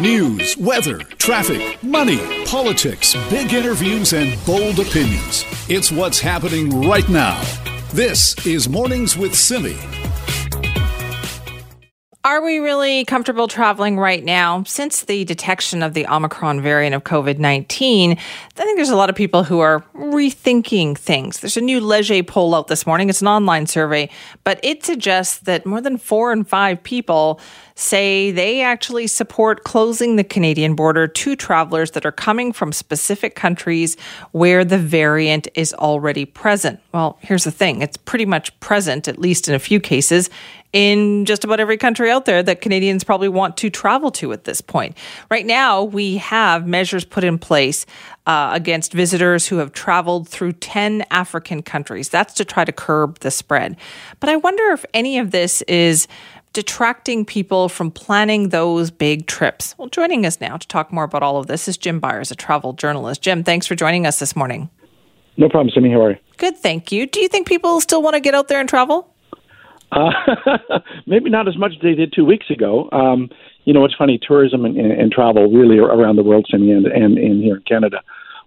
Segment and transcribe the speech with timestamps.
[0.00, 5.44] News, weather, traffic, money, politics, big interviews, and bold opinions.
[5.68, 7.38] It's what's happening right now.
[7.92, 9.76] This is Mornings with Simi.
[12.22, 14.62] Are we really comfortable traveling right now?
[14.64, 18.14] Since the detection of the Omicron variant of COVID 19, I
[18.54, 21.40] think there's a lot of people who are rethinking things.
[21.40, 23.08] There's a new Leger poll out this morning.
[23.10, 24.10] It's an online survey,
[24.44, 27.40] but it suggests that more than four in five people
[27.80, 33.34] say they actually support closing the Canadian border to travelers that are coming from specific
[33.34, 33.96] countries
[34.32, 36.78] where the variant is already present.
[36.92, 40.28] Well, here's the thing it's pretty much present, at least in a few cases,
[40.72, 44.44] in just about every country out there that Canadians probably want to travel to at
[44.44, 44.96] this point.
[45.30, 47.86] Right now, we have measures put in place
[48.26, 52.08] uh, against visitors who have traveled through 10 African countries.
[52.08, 53.76] That's to try to curb the spread.
[54.20, 56.06] But I wonder if any of this is
[56.52, 59.74] detracting people from planning those big trips.
[59.78, 62.34] Well, joining us now to talk more about all of this is Jim Byers, a
[62.34, 63.22] travel journalist.
[63.22, 64.68] Jim, thanks for joining us this morning.
[65.36, 65.90] No problem, Simi.
[65.90, 66.16] How are you?
[66.38, 67.06] Good, thank you.
[67.06, 69.14] Do you think people still want to get out there and travel?
[69.92, 70.10] Uh,
[71.06, 72.88] maybe not as much as they did two weeks ago.
[72.92, 73.30] Um,
[73.64, 74.18] you know, it's funny.
[74.20, 77.62] Tourism and, and, and travel really around the world, Simi, and, and, and here in
[77.62, 78.00] Canada,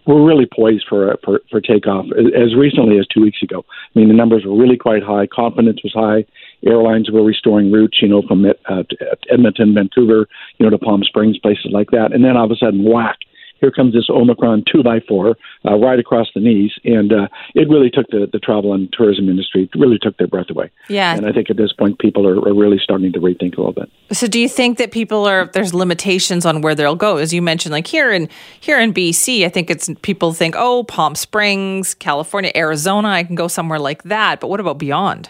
[0.05, 2.05] we're really poised for, for for takeoff.
[2.17, 3.63] As recently as two weeks ago,
[3.95, 5.27] I mean, the numbers were really quite high.
[5.27, 6.25] Confidence was high.
[6.65, 8.83] Airlines were restoring routes, you know, from uh,
[9.31, 12.13] Edmonton, Vancouver, you know, to Palm Springs, places like that.
[12.13, 13.17] And then all of a sudden, whack!
[13.63, 17.69] here comes this Omicron two by four uh, right across the knees, and uh, it
[17.69, 20.69] really took the, the travel and tourism industry really took their breath away.
[20.89, 23.61] Yeah, and I think at this point people are, are really starting to rethink a
[23.61, 23.89] little bit.
[24.11, 27.17] So, do you think that people are there's limitations on where they'll go?
[27.17, 28.27] As you mentioned, like here in
[28.59, 33.35] here in BC, I think it's people think, oh, Palm Springs, California, Arizona, I can
[33.35, 34.41] go somewhere like that.
[34.41, 35.29] But what about beyond?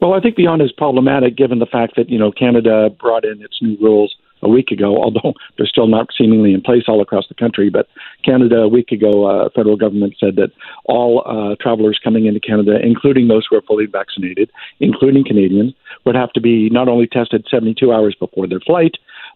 [0.00, 3.42] Well, I think beyond is problematic given the fact that you know Canada brought in
[3.42, 7.26] its new rules a week ago, although they're still not seemingly in place all across
[7.28, 7.70] the country.
[7.70, 7.88] But
[8.24, 10.50] Canada, a week ago, uh, federal government said that
[10.84, 14.50] all uh, travelers coming into Canada, including those who are fully vaccinated,
[14.80, 18.92] including Canadians, would have to be not only tested 72 hours before their flight,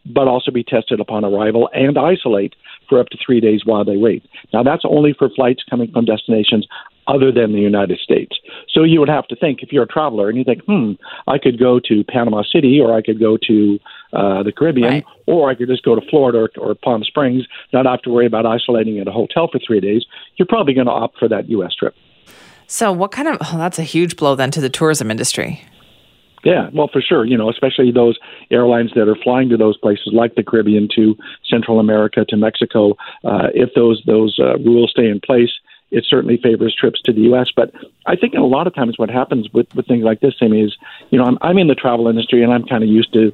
[0.06, 2.54] but also be tested upon arrival and isolate
[2.88, 4.24] for up to three days while they wait.
[4.52, 6.66] Now, that's only for flights coming from destinations
[7.06, 8.38] other than the United States.
[8.68, 10.92] So you would have to think if you're a traveler and you think, hmm,
[11.26, 13.78] I could go to Panama City or I could go to
[14.12, 15.04] uh, the Caribbean right.
[15.26, 18.26] or I could just go to Florida or, or Palm Springs, not have to worry
[18.26, 20.04] about isolating at a hotel for three days.
[20.36, 21.74] You're probably going to opt for that U.S.
[21.74, 21.94] trip.
[22.66, 25.64] So, what kind of, oh, that's a huge blow then to the tourism industry.
[26.44, 27.24] Yeah, well, for sure.
[27.24, 28.18] You know, especially those
[28.50, 31.16] airlines that are flying to those places like the Caribbean, to
[31.48, 32.92] Central America, to Mexico.
[33.24, 35.50] Uh, if those those uh, rules stay in place,
[35.90, 37.48] it certainly favors trips to the U.S.
[37.54, 37.72] But
[38.06, 40.76] I think a lot of times what happens with, with things like this, Simi, is
[41.10, 43.32] you know I'm, I'm in the travel industry and I'm kind of used to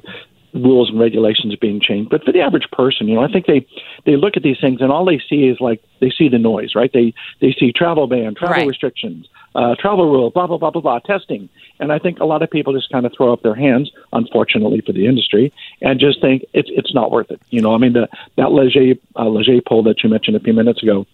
[0.53, 2.09] rules and regulations being changed.
[2.09, 3.65] But for the average person, you know, I think they
[4.05, 6.75] they look at these things and all they see is like they see the noise,
[6.75, 6.91] right?
[6.91, 8.67] They they see travel ban, travel right.
[8.67, 12.41] restrictions, uh, travel rules, blah blah blah blah blah, testing, and I think a lot
[12.41, 16.21] of people just kind of throw up their hands, unfortunately for the industry, and just
[16.21, 17.41] think it's it's not worth it.
[17.49, 18.07] You know, I mean, the
[18.37, 21.05] that Leger uh, Leger poll that you mentioned a few minutes ago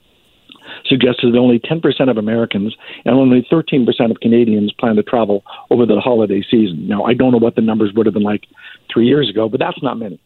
[0.86, 2.76] suggested that only 10% of Americans
[3.06, 6.88] and only 13% of Canadians plan to travel over the holiday season.
[6.88, 8.46] Now, I don't know what the numbers would have been like
[8.92, 10.20] three years ago, but that's not many.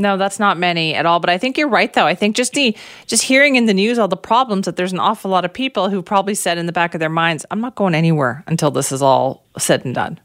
[0.00, 1.20] No, that's not many at all.
[1.20, 2.06] But I think you're right, though.
[2.06, 2.74] I think just the
[3.06, 5.90] just hearing in the news all the problems that there's an awful lot of people
[5.90, 8.92] who probably said in the back of their minds, "I'm not going anywhere until this
[8.92, 10.18] is all said and done."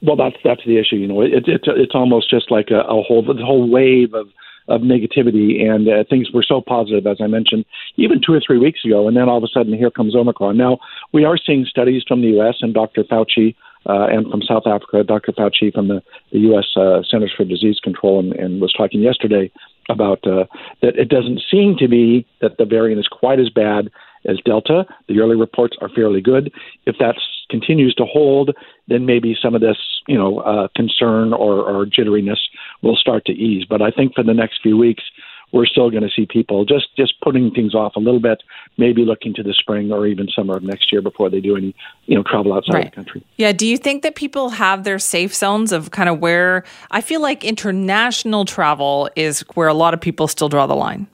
[0.00, 0.94] Well, that's that's the issue.
[0.94, 4.28] You know, it, it's it's almost just like a, a whole the whole wave of
[4.68, 7.64] of negativity, and uh, things were so positive, as I mentioned,
[7.96, 10.56] even two or three weeks ago, and then all of a sudden here comes Omicron.
[10.56, 10.78] Now
[11.12, 12.56] we are seeing studies from the U.S.
[12.60, 13.04] and Dr.
[13.04, 13.54] Fauci.
[13.88, 15.30] Uh, and from South Africa, Dr.
[15.30, 16.64] Fauci from the, the U.S.
[16.76, 19.48] Uh, Centers for Disease Control, and, and was talking yesterday
[19.88, 20.44] about uh,
[20.82, 23.88] that it doesn't seem to be that the variant is quite as bad
[24.26, 24.86] as Delta.
[25.08, 26.52] The early reports are fairly good.
[26.86, 27.16] If that
[27.48, 28.50] continues to hold,
[28.88, 29.76] then maybe some of this,
[30.06, 32.38] you know, uh, concern or, or jitteriness
[32.82, 33.64] will start to ease.
[33.68, 35.02] But I think for the next few weeks,
[35.52, 38.42] we're still going to see people just just putting things off a little bit,
[38.78, 41.74] maybe looking to the spring or even summer of next year before they do any
[42.06, 42.84] you know travel outside right.
[42.86, 43.24] the country.
[43.36, 43.52] Yeah.
[43.52, 47.22] Do you think that people have their safe zones of kind of where I feel
[47.22, 51.06] like international travel is where a lot of people still draw the line?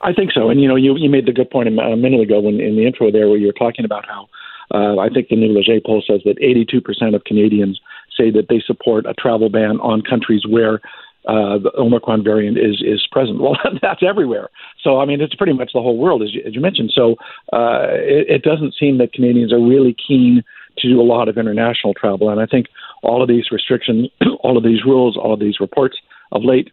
[0.00, 0.50] I think so.
[0.50, 2.86] And you know, you you made the good point a minute ago when in the
[2.86, 4.28] intro there where you were talking about how
[4.72, 7.80] uh, I think the new Leger poll says that 82% of Canadians
[8.16, 10.80] say that they support a travel ban on countries where
[11.26, 13.40] uh, the Omicron variant is is present.
[13.42, 14.48] Well, that's everywhere.
[14.82, 16.92] So I mean, it's pretty much the whole world, as you, as you mentioned.
[16.94, 17.16] So
[17.52, 20.42] uh, it, it doesn't seem that Canadians are really keen
[20.78, 22.66] to do a lot of international travel, and I think
[23.02, 24.08] all of these restrictions,
[24.40, 25.96] all of these rules, all of these reports
[26.32, 26.70] of late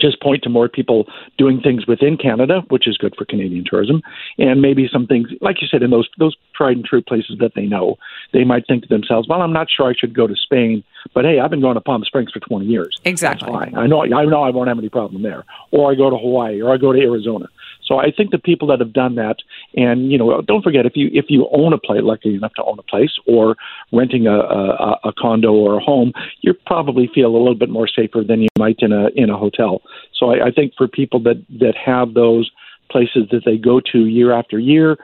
[0.00, 1.06] just point to more people
[1.38, 4.02] doing things within Canada, which is good for Canadian tourism,
[4.38, 7.52] and maybe some things, like you said, in those those tried and true places that
[7.54, 7.96] they know,
[8.32, 10.82] they might think to themselves, "Well, I'm not sure I should go to Spain,
[11.14, 12.96] but hey, I've been going to Palm Springs for 20 years.
[13.04, 13.52] Exactly.
[13.52, 15.44] I know I know I won't have any problem there.
[15.70, 17.46] Or I go to Hawaii, or I go to Arizona.
[17.86, 19.36] So I think the people that have done that,
[19.74, 22.64] and you know, don't forget if you if you own a place, lucky enough to
[22.64, 23.56] own a place, or
[23.92, 27.86] renting a, a, a condo or a home, you probably feel a little bit more
[27.86, 29.82] safer than you might in a in a hotel.
[30.14, 32.50] So I, I think for people that that have those
[32.90, 34.96] places that they go to year after year,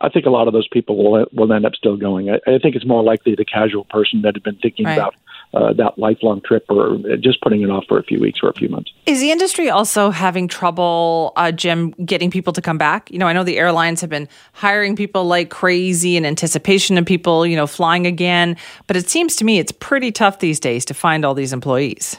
[0.00, 2.30] I think a lot of those people will will end up still going.
[2.30, 4.98] I, I think it's more likely the casual person that had been thinking Right.
[4.98, 5.14] about
[5.54, 8.54] uh, that lifelong trip or just putting it off for a few weeks or a
[8.54, 8.92] few months.
[9.06, 13.10] Is the industry also having trouble, uh, Jim, getting people to come back?
[13.10, 17.06] You know, I know the airlines have been hiring people like crazy in anticipation of
[17.06, 18.56] people, you know, flying again.
[18.86, 22.18] But it seems to me it's pretty tough these days to find all these employees.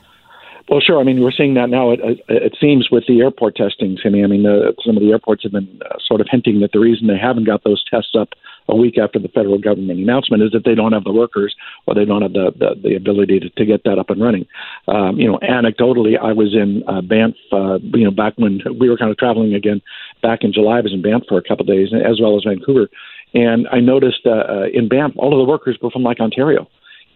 [0.67, 0.99] Well, sure.
[0.99, 1.91] I mean, we're seeing that now.
[1.91, 4.23] It, it, it seems with the airport testing, Simi.
[4.23, 6.79] I mean, uh, some of the airports have been uh, sort of hinting that the
[6.79, 8.29] reason they haven't got those tests up
[8.67, 11.93] a week after the federal government announcement is that they don't have the workers or
[11.93, 14.45] they don't have the the, the ability to, to get that up and running.
[14.87, 17.35] Um, you know, anecdotally, I was in uh, Banff.
[17.51, 19.81] Uh, you know, back when we were kind of traveling again,
[20.21, 22.43] back in July, I was in Banff for a couple of days, as well as
[22.43, 22.89] Vancouver,
[23.33, 26.67] and I noticed uh, uh, in Banff all of the workers were from like Ontario.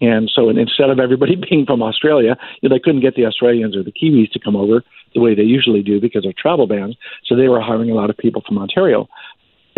[0.01, 3.75] And so instead of everybody being from Australia, you know, they couldn't get the Australians
[3.75, 6.95] or the Kiwis to come over the way they usually do because of travel bans.
[7.25, 9.09] So they were hiring a lot of people from Ontario.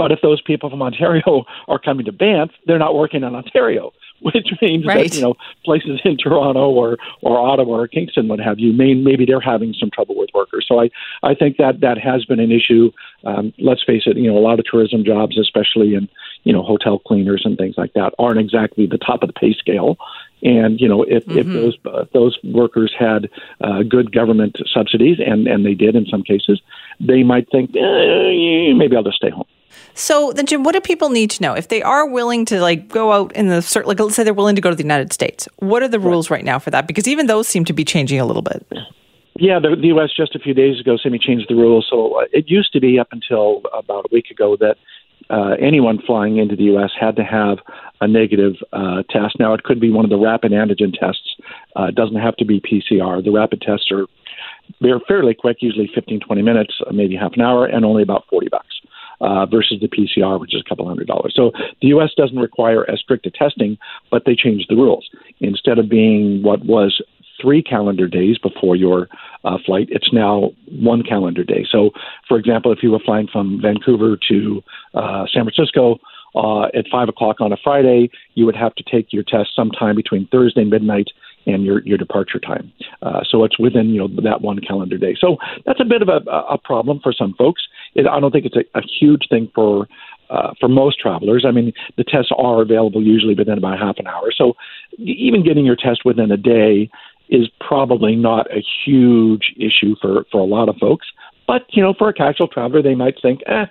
[0.01, 3.93] But if those people from Ontario are coming to Banff, they're not working in Ontario,
[4.21, 5.07] which means Right.
[5.11, 8.95] that you know places in Toronto or or Ottawa or Kingston, what have you, may,
[8.95, 10.65] maybe they're having some trouble with workers.
[10.67, 10.89] So I
[11.21, 12.91] I think that that has been an issue.
[13.23, 16.09] Um, let's face it, you know, a lot of tourism jobs, especially in
[16.45, 19.53] you know hotel cleaners and things like that, aren't exactly the top of the pay
[19.53, 19.97] scale.
[20.41, 23.29] And you know, if, if those uh, those workers had
[23.63, 26.59] uh, good government subsidies, and and they did in some cases,
[26.99, 29.45] they might think eh, maybe I'll just stay home.
[29.93, 32.87] So then, Jim, what do people need to know if they are willing to like
[32.87, 33.85] go out in the cert?
[33.85, 35.47] Like, let's say they're willing to go to the United States.
[35.57, 36.87] What are the rules right now for that?
[36.87, 38.65] Because even those seem to be changing a little bit.
[39.35, 40.09] Yeah, the, the U.S.
[40.15, 41.87] just a few days ago, Simi changed the rules.
[41.89, 44.75] So uh, it used to be up until about a week ago that
[45.29, 46.91] uh, anyone flying into the U.S.
[46.99, 47.59] had to have
[48.01, 49.39] a negative uh, test.
[49.39, 51.35] Now, it could be one of the rapid antigen tests.
[51.75, 53.23] Uh, it doesn't have to be PCR.
[53.23, 54.05] The rapid tests are
[54.79, 58.49] they're fairly quick, usually 15, 20 minutes, maybe half an hour, and only about 40
[58.49, 58.80] bucks.
[59.21, 61.31] Uh, versus the PCR, which is a couple hundred dollars.
[61.35, 62.09] So the U.S.
[62.17, 63.77] doesn't require as strict a testing,
[64.09, 65.07] but they changed the rules.
[65.41, 67.03] Instead of being what was
[67.39, 69.09] three calendar days before your
[69.43, 71.65] uh, flight, it's now one calendar day.
[71.69, 71.91] So,
[72.27, 74.63] for example, if you were flying from Vancouver to
[74.93, 75.99] uh, San Francisco
[76.35, 79.95] uh, at five o'clock on a Friday, you would have to take your test sometime
[79.95, 81.09] between Thursday midnight
[81.45, 82.71] and your your departure time.
[83.01, 85.15] Uh, so it's within you know that one calendar day.
[85.19, 87.63] So that's a bit of a, a problem for some folks.
[87.95, 89.87] It, I don't think it's a, a huge thing for
[90.29, 91.45] uh, for most travelers.
[91.47, 94.31] I mean, the tests are available usually within about half an hour.
[94.35, 94.53] So
[94.97, 96.89] even getting your test within a day
[97.29, 101.07] is probably not a huge issue for for a lot of folks.
[101.47, 103.65] But you know, for a casual traveler, they might think, eh,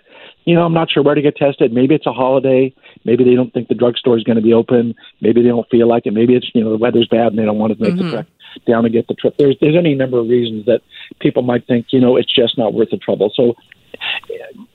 [0.51, 1.73] you know, I'm not sure where to get tested.
[1.73, 2.75] Maybe it's a holiday.
[3.05, 4.97] Maybe they don't think the drugstore is going to be open.
[5.21, 6.13] Maybe they don't feel like it.
[6.13, 8.11] Maybe it's you know the weather's bad and they don't want to make the mm-hmm.
[8.11, 8.27] trek
[8.67, 9.37] down and get the trip.
[9.39, 10.81] There's there's any number of reasons that
[11.21, 13.31] people might think you know it's just not worth the trouble.
[13.33, 13.55] So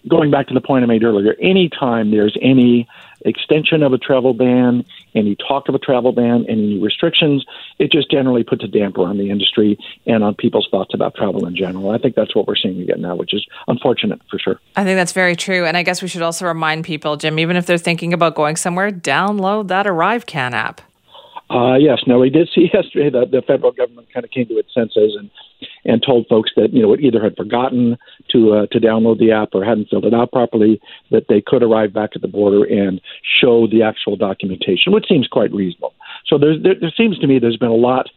[0.08, 2.88] going back to the point I made earlier, anytime there's any
[3.26, 7.44] extension of a travel ban, any talk of a travel ban, any restrictions,
[7.80, 11.46] it just generally puts a damper on the industry and on people's thoughts about travel
[11.48, 11.90] in general.
[11.90, 14.60] I think that's what we're seeing again now, which is unfortunate for sure.
[14.76, 15.66] I think that's very true.
[15.66, 18.56] And I guess we should also remind people, Jim, even if they're thinking about going
[18.58, 20.82] somewhere, download that ArriveCan app.
[21.50, 22.00] Uh, yes.
[22.08, 25.16] Now we did see yesterday that the federal government kind of came to its senses
[25.18, 25.30] and
[25.86, 27.98] and told folks that you know it either had forgotten
[28.32, 31.64] to uh, to download the app or hadn't filled it out properly that they could
[31.64, 33.00] arrive back at the border and
[33.40, 35.94] show the actual documentation, which seems quite reasonable.
[36.26, 38.08] So there there seems to me there's been a lot.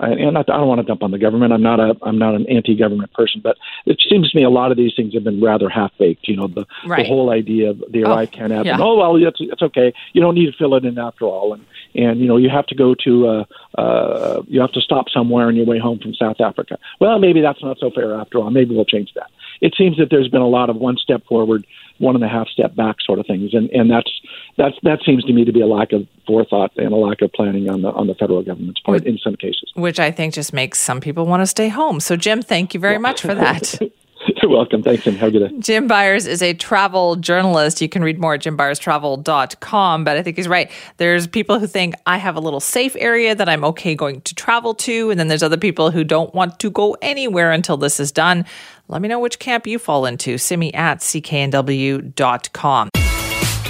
[0.00, 1.52] And I don't want to dump on the government.
[1.52, 4.70] I'm not a I'm not an anti-government person, but it seems to me a lot
[4.72, 6.26] of these things have been rather half-baked.
[6.26, 7.02] You know, the, Right.
[7.02, 8.66] the whole idea of the Oh, ArriveCan app.
[8.66, 8.76] yeah.
[8.80, 9.92] Oh well, it's, it's okay.
[10.12, 11.52] You don't need to fill it in after all.
[11.52, 13.44] And and you know you have to go to uh,
[13.78, 16.76] uh, you have to stop somewhere on your way home from South Africa.
[17.00, 18.50] Well, maybe that's not so fair after all.
[18.50, 19.30] Maybe we'll change that.
[19.60, 21.64] It seems that there's been a lot of one step forward,
[21.98, 24.10] one and a half step back sort of things, and and that's
[24.56, 27.32] that's that seems to me to be a lack of forethought and a lack of
[27.32, 29.72] planning on the on the federal government's part in some cases.
[29.74, 32.00] Which I think just makes some people want to stay home.
[32.00, 33.78] So, Jim, thank you very much for that.
[34.42, 34.82] You're welcome.
[34.82, 35.58] Thanks, and have a good day.
[35.58, 37.80] Jim Byers is a travel journalist.
[37.80, 40.04] You can read more at jimbyerstravel.com.
[40.04, 40.70] But I think he's right.
[40.96, 44.34] There's people who think I have a little safe area that I'm okay going to
[44.34, 45.10] travel to.
[45.10, 48.44] And then there's other people who don't want to go anywhere until this is done.
[48.88, 50.38] Let me know which camp you fall into.
[50.38, 52.90] Simi at cknw.com.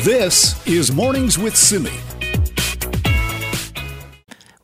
[0.03, 1.93] This is Mornings with Simi.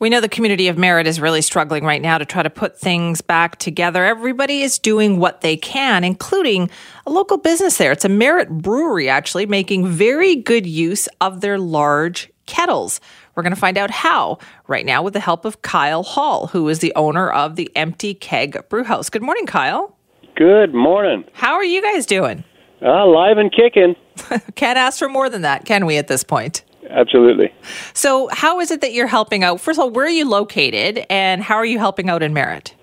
[0.00, 2.78] We know the community of Merritt is really struggling right now to try to put
[2.78, 4.02] things back together.
[4.02, 6.70] Everybody is doing what they can, including
[7.04, 7.92] a local business there.
[7.92, 12.98] It's a Merritt brewery, actually, making very good use of their large kettles.
[13.34, 14.38] We're going to find out how
[14.68, 18.14] right now with the help of Kyle Hall, who is the owner of the Empty
[18.14, 19.10] Keg Brewhouse.
[19.10, 19.94] Good morning, Kyle.
[20.34, 21.24] Good morning.
[21.34, 22.42] How are you guys doing?
[22.80, 23.96] Uh, live and kicking.
[24.54, 26.64] Can't ask for more than that, can we, at this point?
[26.90, 27.52] Absolutely.
[27.94, 29.60] So, how is it that you're helping out?
[29.60, 32.74] First of all, where are you located and how are you helping out in Merritt?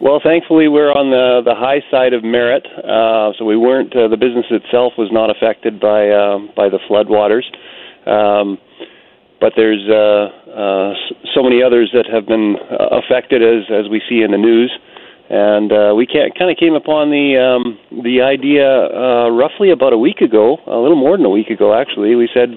[0.00, 3.94] Well, thankfully, we're on the the high side of Merritt, uh, so we weren't.
[3.96, 7.42] Uh, the business itself was not affected by uh, by the floodwaters,
[8.06, 8.58] um,
[9.40, 10.94] but there's uh, uh,
[11.34, 14.70] so many others that have been uh, affected, as as we see in the news.
[15.30, 19.98] And uh, we kind of came upon the um, the idea uh, roughly about a
[19.98, 22.14] week ago, a little more than a week ago, actually.
[22.14, 22.54] We said,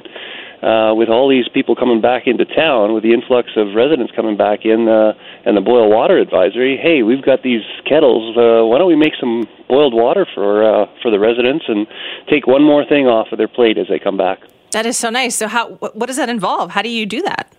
[0.61, 4.37] uh, with all these people coming back into town, with the influx of residents coming
[4.37, 5.13] back in, uh,
[5.45, 8.37] and the boil water advisory, hey, we've got these kettles.
[8.37, 11.87] Uh, why don't we make some boiled water for uh, for the residents and
[12.29, 14.39] take one more thing off of their plate as they come back?
[14.71, 15.35] That is so nice.
[15.35, 16.71] So, how what does that involve?
[16.71, 17.51] How do you do that?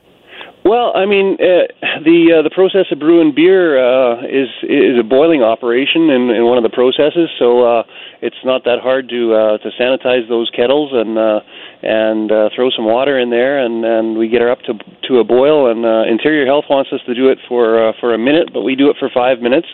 [0.65, 1.67] Well, I mean, uh,
[2.07, 6.47] the uh, the process of brewing beer uh, is is a boiling operation in, in
[6.47, 7.83] one of the processes, so uh,
[8.23, 11.41] it's not that hard to uh, to sanitize those kettles and uh,
[11.83, 14.75] and uh, throw some water in there, and, and we get her up to
[15.09, 15.69] to a boil.
[15.69, 18.63] And uh, Interior Health wants us to do it for uh, for a minute, but
[18.63, 19.67] we do it for five minutes.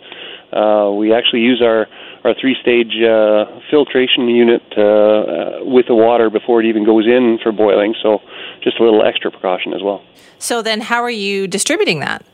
[0.52, 1.87] Uh, we actually use our
[2.25, 7.38] our three stage uh, filtration unit uh, with the water before it even goes in
[7.42, 7.95] for boiling.
[8.02, 8.21] So
[8.62, 10.02] just a little extra precaution as well.
[10.38, 12.24] So then, how are you distributing that?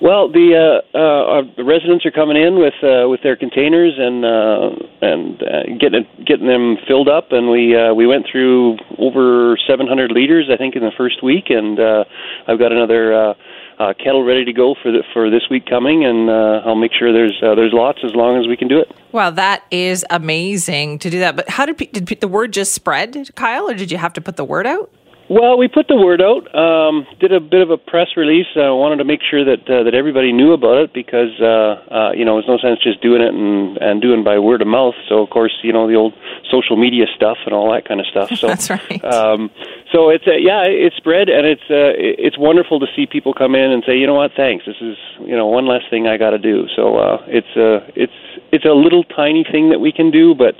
[0.00, 4.24] Well, the uh, uh, the residents are coming in with uh, with their containers and
[4.24, 4.70] uh,
[5.02, 10.12] and uh, getting getting them filled up, and we uh, we went through over 700
[10.12, 12.04] liters, I think, in the first week, and uh,
[12.46, 13.12] I've got another.
[13.12, 13.34] Uh,
[13.78, 16.92] uh, kettle ready to go for the, for this week coming, and uh, I'll make
[16.92, 18.90] sure there's uh, there's lots as long as we can do it.
[19.12, 21.36] Wow, that is amazing to do that.
[21.36, 24.36] But how did, did the word just spread, Kyle, or did you have to put
[24.36, 24.90] the word out?
[25.28, 26.48] Well, we put the word out.
[26.56, 28.46] Um, did a bit of a press release.
[28.56, 31.84] I uh, wanted to make sure that uh, that everybody knew about it because uh,
[31.92, 34.68] uh, you know there's no sense just doing it and and doing by word of
[34.68, 34.94] mouth.
[35.06, 36.14] So of course you know the old
[36.50, 38.30] social media stuff and all that kind of stuff.
[38.38, 39.04] So that's right.
[39.04, 39.50] Um,
[39.92, 43.54] so it's uh, yeah, it's spread and it's uh, it's wonderful to see people come
[43.54, 46.16] in and say you know what thanks this is you know one less thing I
[46.16, 46.68] got to do.
[46.74, 48.16] So uh, it's uh, it's
[48.52, 50.54] it's a little tiny thing that we can do, but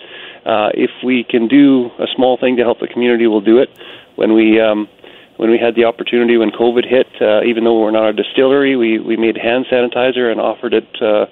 [0.44, 3.70] uh, if we can do a small thing to help the community, we'll do it
[4.18, 4.88] when we um,
[5.36, 8.74] when we had the opportunity when COVID hit, uh, even though we're not a distillery,
[8.74, 11.26] we, we made hand sanitizer and offered it uh,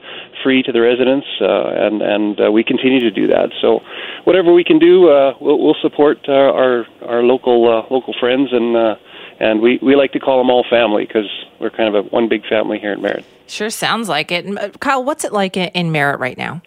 [0.45, 3.50] free to the residents, uh, and and uh, we continue to do that.
[3.61, 3.81] So,
[4.23, 8.50] whatever we can do, uh, we'll, we'll support uh, our our local uh, local friends,
[8.52, 8.95] and uh,
[9.40, 11.28] and we, we like to call them all family because
[11.61, 13.25] we're kind of a one big family here in Merritt.
[13.49, 14.78] Sure, sounds like it.
[14.78, 16.62] Kyle, what's it like in Merritt right now?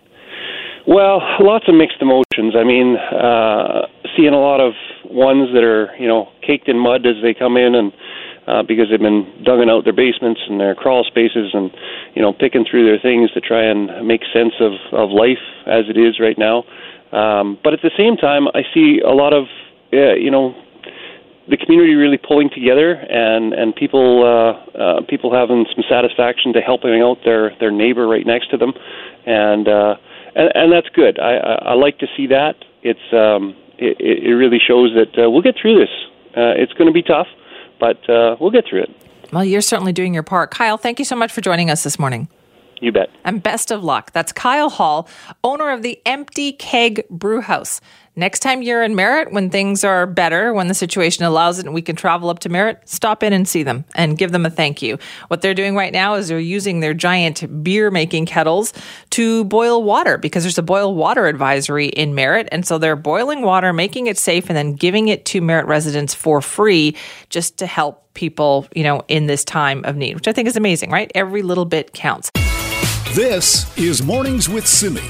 [0.86, 2.56] Well, lots of mixed emotions.
[2.56, 4.74] I mean, uh, seeing a lot of
[5.06, 7.92] ones that are you know caked in mud as they come in and
[8.48, 11.72] uh, because they've been dugging out their basements and their crawl spaces and
[12.16, 15.86] you know picking through their things to try and make sense of of life as
[15.90, 16.64] it is right now.
[17.12, 19.46] Um, but at the same time, I see a lot of
[19.94, 20.56] uh, you know
[21.50, 26.62] the community really pulling together and and people uh, uh, people having some satisfaction to
[26.62, 28.74] helping out their their neighbor right next to them,
[29.26, 29.96] and uh,
[30.36, 31.20] and, and that's good.
[31.20, 32.56] I, I, I like to see that.
[32.82, 35.90] It's um, it, it really shows that uh, we'll get through this.
[36.36, 37.28] Uh, it's going to be tough,
[37.80, 38.90] but uh, we'll get through it.
[39.32, 40.52] Well, you're certainly doing your part.
[40.52, 42.28] Kyle, thank you so much for joining us this morning.
[42.80, 43.10] You bet.
[43.26, 44.12] And best of luck.
[44.14, 45.08] That's Kyle Hall,
[45.44, 47.82] owner of the Empty Keg Brewhouse.
[48.16, 51.74] Next time you're in Merritt, when things are better, when the situation allows it and
[51.74, 54.50] we can travel up to Merritt, stop in and see them and give them a
[54.50, 54.98] thank you.
[55.30, 58.74] What they're doing right now is they're using their giant beer making kettles
[59.12, 62.50] to boil water because there's a boil water advisory in Merritt.
[62.52, 66.14] And so they're boiling water, making it safe, and then giving it to Merritt residents
[66.14, 66.98] for free
[67.30, 70.58] just to help people, you know, in this time of need, which I think is
[70.58, 71.10] amazing, right?
[71.16, 72.30] Every little bit counts.
[73.14, 75.02] This is Mornings with Simi.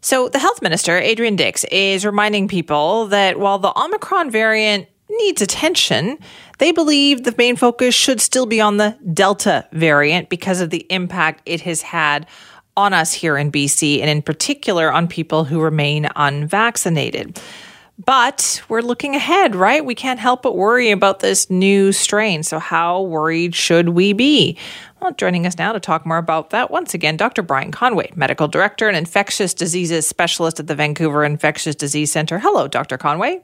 [0.00, 5.42] So, the health minister, Adrian Dix, is reminding people that while the Omicron variant needs
[5.42, 6.20] attention,
[6.58, 10.86] they believe the main focus should still be on the Delta variant because of the
[10.88, 12.28] impact it has had
[12.76, 17.40] on us here in BC, and in particular on people who remain unvaccinated.
[18.04, 19.84] But we're looking ahead, right?
[19.84, 22.42] We can't help but worry about this new strain.
[22.42, 24.56] So, how worried should we be?
[25.00, 27.40] Well, joining us now to talk more about that, once again, Dr.
[27.40, 32.38] Brian Conway, Medical Director and Infectious Diseases Specialist at the Vancouver Infectious Disease Center.
[32.38, 32.98] Hello, Dr.
[32.98, 33.40] Conway.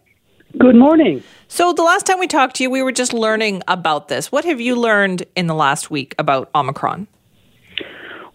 [0.58, 1.22] Good morning.
[1.48, 4.30] So, the last time we talked to you, we were just learning about this.
[4.30, 7.06] What have you learned in the last week about Omicron?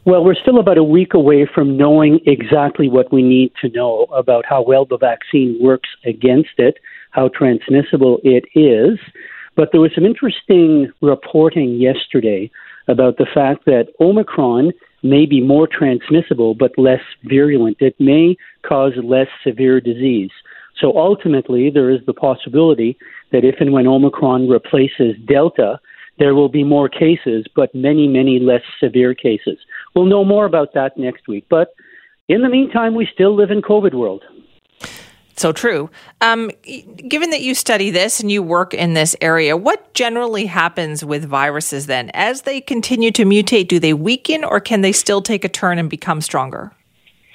[0.03, 4.07] Well, we're still about a week away from knowing exactly what we need to know
[4.11, 6.79] about how well the vaccine works against it,
[7.11, 8.97] how transmissible it is.
[9.55, 12.49] But there was some interesting reporting yesterday
[12.88, 14.71] about the fact that Omicron
[15.03, 17.77] may be more transmissible but less virulent.
[17.79, 20.31] It may cause less severe disease.
[20.79, 22.97] So ultimately, there is the possibility
[23.31, 25.79] that if and when Omicron replaces Delta,
[26.17, 29.57] there will be more cases, but many, many less severe cases.
[29.95, 31.45] We'll know more about that next week.
[31.50, 31.73] But
[32.27, 34.23] in the meantime, we still live in COVID world.
[35.35, 35.89] So true.
[36.19, 36.51] Um,
[37.07, 41.25] given that you study this and you work in this area, what generally happens with
[41.25, 42.11] viruses then?
[42.13, 45.77] As they continue to mutate, do they weaken or can they still take a turn
[45.79, 46.71] and become stronger?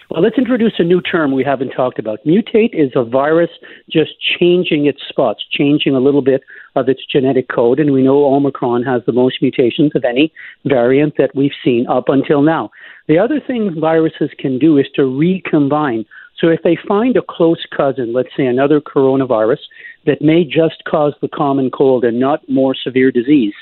[0.09, 2.21] Well, let's introduce a new term we haven't talked about.
[2.25, 3.51] Mutate is a virus
[3.91, 6.43] just changing its spots, changing a little bit
[6.77, 7.81] of its genetic code.
[7.81, 10.33] And we know Omicron has the most mutations of any
[10.65, 12.71] variant that we've seen up until now.
[13.09, 16.07] The other thing viruses can do is to recombine.
[16.39, 19.61] So if they find a close cousin, let's say another coronavirus,
[20.05, 23.55] that may just cause the common cold and not more severe disease,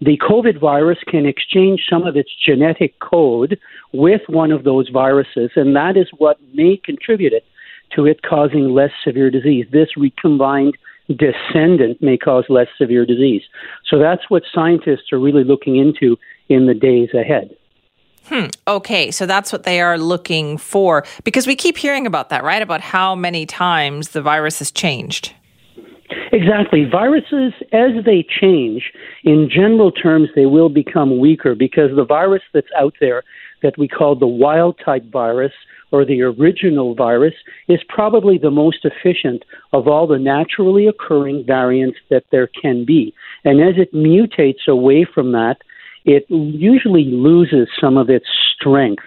[0.00, 3.58] the COVID virus can exchange some of its genetic code
[3.92, 7.44] with one of those viruses, and that is what may contribute it
[7.94, 9.66] to it causing less severe disease.
[9.70, 10.76] This recombined
[11.08, 13.42] descendant may cause less severe disease.
[13.88, 17.54] So that's what scientists are really looking into in the days ahead.
[18.26, 18.46] Hmm.
[18.68, 22.62] Okay, so that's what they are looking for because we keep hearing about that, right?
[22.62, 25.32] About how many times the virus has changed.
[26.32, 26.84] Exactly.
[26.84, 28.92] Viruses, as they change,
[29.24, 33.22] in general terms, they will become weaker because the virus that's out there
[33.62, 35.52] that we call the wild type virus
[35.90, 37.34] or the original virus
[37.68, 43.14] is probably the most efficient of all the naturally occurring variants that there can be.
[43.44, 45.58] And as it mutates away from that,
[46.04, 49.04] it usually loses some of its strength.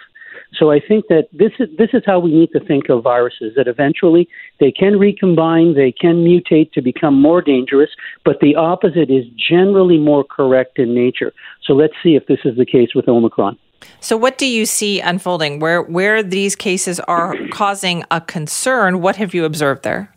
[0.58, 3.54] So I think that this is this is how we need to think of viruses.
[3.56, 4.28] That eventually
[4.60, 7.90] they can recombine, they can mutate to become more dangerous,
[8.24, 11.34] but the opposite is generally more correct in nature.
[11.64, 13.58] So let's see if this is the case with Omicron.
[14.00, 15.60] So what do you see unfolding?
[15.60, 19.02] Where where these cases are causing a concern?
[19.02, 20.15] What have you observed there?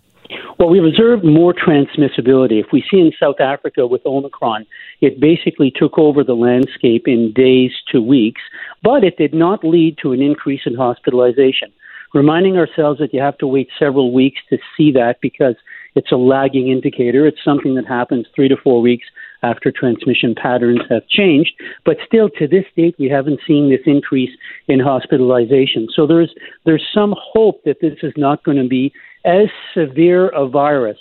[0.58, 2.60] Well, we've observed more transmissibility.
[2.60, 4.66] If we see in South Africa with Omicron,
[5.00, 8.42] it basically took over the landscape in days to weeks,
[8.82, 11.72] but it did not lead to an increase in hospitalization.
[12.14, 15.56] Reminding ourselves that you have to wait several weeks to see that because
[15.94, 17.26] it's a lagging indicator.
[17.26, 19.06] It's something that happens three to four weeks
[19.42, 21.52] after transmission patterns have changed.
[21.84, 24.30] But still, to this date, we haven't seen this increase
[24.68, 25.88] in hospitalization.
[25.94, 26.32] So there's
[26.64, 28.92] there's some hope that this is not going to be
[29.28, 30.98] as severe a virus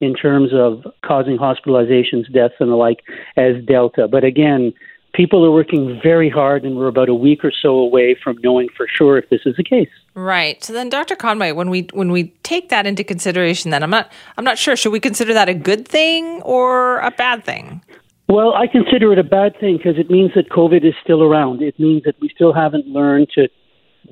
[0.00, 3.00] in terms of causing hospitalizations, deaths, and the like
[3.36, 4.06] as Delta.
[4.06, 4.72] But again,
[5.14, 8.68] people are working very hard, and we're about a week or so away from knowing
[8.76, 9.88] for sure if this is the case.
[10.14, 10.62] Right.
[10.62, 11.16] So then, Dr.
[11.16, 14.76] Conway, when we when we take that into consideration, then I'm not I'm not sure.
[14.76, 17.82] Should we consider that a good thing or a bad thing?
[18.28, 21.62] Well, I consider it a bad thing because it means that COVID is still around.
[21.62, 23.48] It means that we still haven't learned to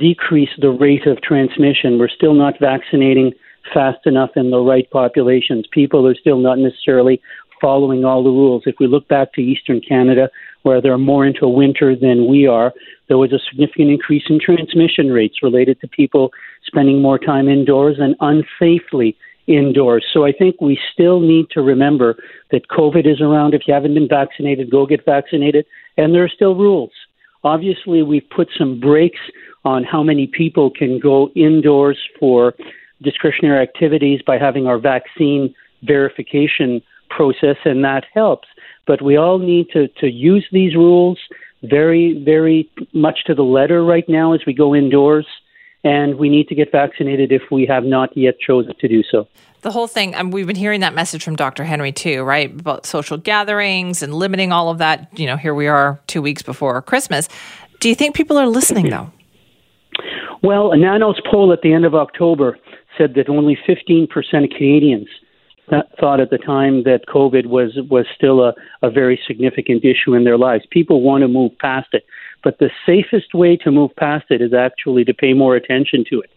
[0.01, 1.99] decrease the rate of transmission.
[1.99, 3.33] We're still not vaccinating
[3.73, 5.67] fast enough in the right populations.
[5.71, 7.21] People are still not necessarily
[7.61, 8.63] following all the rules.
[8.67, 10.31] If we look back to Eastern Canada,
[10.63, 12.73] where they're more into winter than we are,
[13.09, 16.31] there was a significant increase in transmission rates related to people
[16.65, 20.05] spending more time indoors and unsafely indoors.
[20.13, 22.17] So I think we still need to remember
[22.51, 23.55] that COVID is around.
[23.55, 25.65] If you haven't been vaccinated, go get vaccinated.
[25.97, 26.93] And there are still rules.
[27.45, 29.21] Obviously, we've put some brakes
[29.65, 32.55] on how many people can go indoors for
[33.03, 38.49] discretionary activities by having our vaccine verification process, and that helps.
[38.87, 41.19] But we all need to, to use these rules
[41.63, 45.27] very, very much to the letter right now as we go indoors,
[45.85, 49.27] and we need to get vaccinated if we have not yet chosen to do so.
[49.63, 51.65] The whole thing, um, we've been hearing that message from Dr.
[51.65, 52.53] Henry too, right?
[52.53, 55.19] About social gatherings and limiting all of that.
[55.19, 57.29] You know, here we are two weeks before Christmas.
[57.81, 59.11] Do you think people are listening though?
[60.43, 62.57] Well, a Nanos poll at the end of October
[62.99, 65.09] said that only 15% of Canadians
[66.01, 70.25] thought at the time that COVID was was still a, a very significant issue in
[70.25, 70.65] their lives.
[70.71, 72.05] People want to move past it.
[72.43, 76.21] But the safest way to move past it is actually to pay more attention to
[76.21, 76.31] it.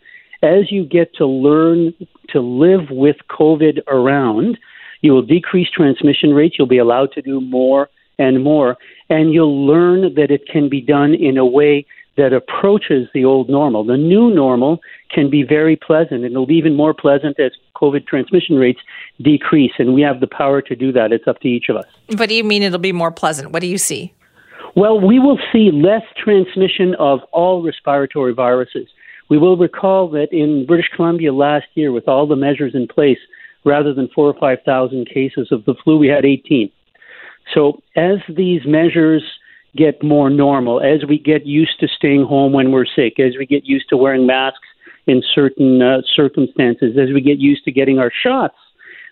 [0.43, 1.93] As you get to learn
[2.30, 4.58] to live with COVID around,
[5.02, 6.56] you will decrease transmission rates.
[6.58, 8.78] You'll be allowed to do more and more.
[9.10, 11.86] And you'll learn that it can be done in a way
[12.17, 13.84] that approaches the old normal.
[13.84, 18.06] The new normal can be very pleasant, and it'll be even more pleasant as COVID
[18.06, 18.80] transmission rates
[19.21, 19.71] decrease.
[19.80, 21.12] And we have the power to do that.
[21.12, 21.86] It's up to each of us.
[22.15, 23.52] What do you mean it'll be more pleasant?
[23.52, 24.13] What do you see?
[24.76, 28.88] Well, we will see less transmission of all respiratory viruses.
[29.30, 33.19] We will recall that in British Columbia last year, with all the measures in place,
[33.63, 36.71] rather than four or 5,000 cases of the flu, we had 18.
[37.54, 39.24] So as these measures
[39.75, 43.45] get more normal, as we get used to staying home when we're sick, as we
[43.45, 44.67] get used to wearing masks
[45.07, 48.55] in certain uh, circumstances, as we get used to getting our shots,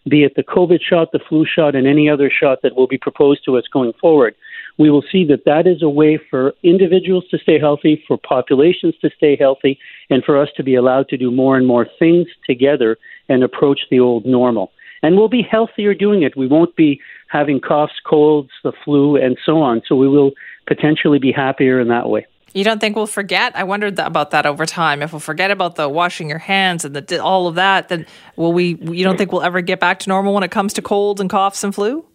[0.07, 2.97] be it the COVID shot, the flu shot, and any other shot that will be
[2.97, 4.35] proposed to us going forward,
[4.77, 8.95] we will see that that is a way for individuals to stay healthy, for populations
[9.01, 9.77] to stay healthy,
[10.09, 13.81] and for us to be allowed to do more and more things together and approach
[13.91, 14.71] the old normal.
[15.01, 16.35] And we'll be healthier doing it.
[16.35, 19.81] We won't be having coughs, colds, the flu, and so on.
[19.87, 20.31] So we will
[20.69, 22.25] potentially be happier in that way.
[22.53, 23.55] You don't think we'll forget?
[23.55, 25.01] I wondered about that over time.
[25.01, 28.05] If we'll forget about the washing your hands and the all of that, then
[28.37, 28.75] will we?
[28.75, 31.29] You don't think we'll ever get back to normal when it comes to colds and
[31.29, 32.05] coughs and flu?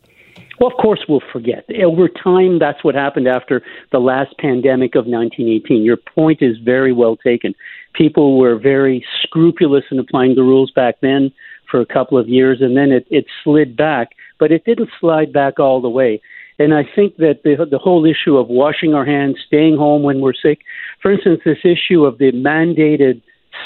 [0.58, 1.64] Well, of course, we'll forget.
[1.84, 5.82] Over time, that's what happened after the last pandemic of 1918.
[5.82, 7.54] Your point is very well taken.
[7.92, 11.32] People were very scrupulous in applying the rules back then
[11.70, 15.32] for a couple of years, and then it, it slid back, but it didn't slide
[15.32, 16.20] back all the way.
[16.58, 20.20] And I think that the, the whole issue of washing our hands, staying home when
[20.20, 20.60] we're sick,
[21.02, 23.22] for instance, this issue of the mandated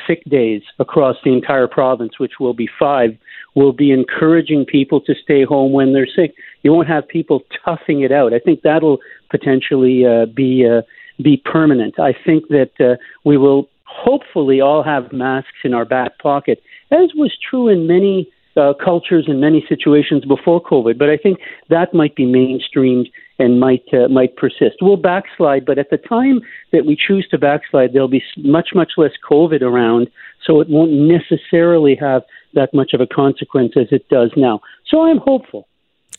[0.07, 3.17] sick days across the entire province, which will be five,
[3.55, 6.35] will be encouraging people to stay home when they're sick.
[6.63, 8.33] You won't have people toughing it out.
[8.33, 8.99] I think that'll
[9.31, 10.83] potentially uh, be uh,
[11.23, 11.99] be permanent.
[11.99, 17.11] I think that uh, we will hopefully all have masks in our back pocket, as
[17.15, 20.99] was true in many uh, cultures in many situations before COVID.
[20.99, 21.39] But I think
[21.71, 23.07] that might be mainstreamed
[23.39, 24.77] and might uh, might persist.
[24.81, 26.41] We'll backslide, but at the time
[26.73, 30.09] that we choose to backslide, there'll be much much less COVID around,
[30.45, 32.23] so it won't necessarily have
[32.55, 34.61] that much of a consequence as it does now.
[34.87, 35.69] So I'm hopeful.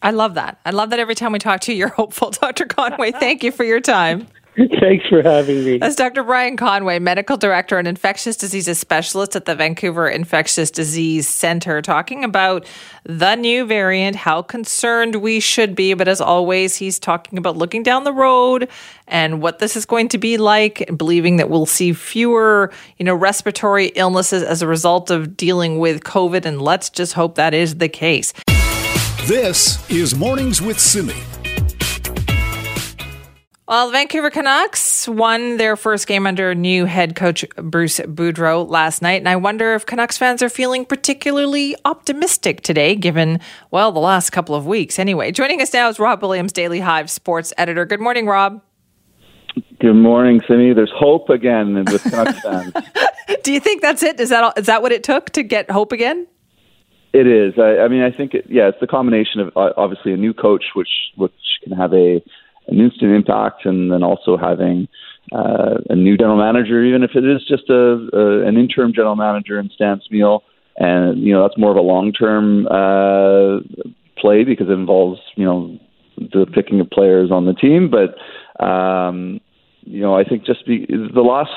[0.01, 0.59] I love that.
[0.65, 2.65] I love that every time we talk to you, you're hopeful, Dr.
[2.65, 3.11] Conway.
[3.11, 4.27] Thank you for your time.
[4.79, 5.77] Thanks for having me.
[5.77, 6.23] That's Dr.
[6.23, 12.23] Brian Conway, medical director and infectious diseases specialist at the Vancouver Infectious Disease Center, talking
[12.23, 12.65] about
[13.03, 15.93] the new variant, how concerned we should be.
[15.93, 18.67] But as always, he's talking about looking down the road
[19.07, 23.05] and what this is going to be like, and believing that we'll see fewer, you
[23.05, 26.45] know, respiratory illnesses as a result of dealing with COVID.
[26.45, 28.33] And let's just hope that is the case.
[29.25, 31.13] This is Mornings with Simi.
[33.69, 39.03] Well, the Vancouver Canucks won their first game under new head coach Bruce Boudreau last
[39.03, 43.99] night, and I wonder if Canucks fans are feeling particularly optimistic today, given, well, the
[43.99, 44.97] last couple of weeks.
[44.97, 47.85] Anyway, joining us now is Rob Williams, Daily Hive sports editor.
[47.85, 48.59] Good morning, Rob.
[49.79, 50.73] Good morning, Simi.
[50.73, 52.73] There's hope again with Canucks fans.
[53.43, 54.19] Do you think that's it?
[54.19, 56.25] Is that all, is that what it took to get hope again?
[57.13, 57.53] It is.
[57.59, 60.33] I, I mean, I think it, yeah, it's the combination of uh, obviously a new
[60.33, 62.23] coach, which which can have a
[62.69, 64.87] an instant impact, and then also having
[65.31, 69.15] uh, a new general manager, even if it is just a, a an interim general
[69.15, 70.41] manager in Stan Smyl,
[70.77, 73.59] and you know that's more of a long term uh,
[74.17, 75.77] play because it involves you know
[76.17, 78.15] the picking of players on the team, but.
[78.63, 79.39] Um,
[79.83, 81.51] you know, I think just be, the last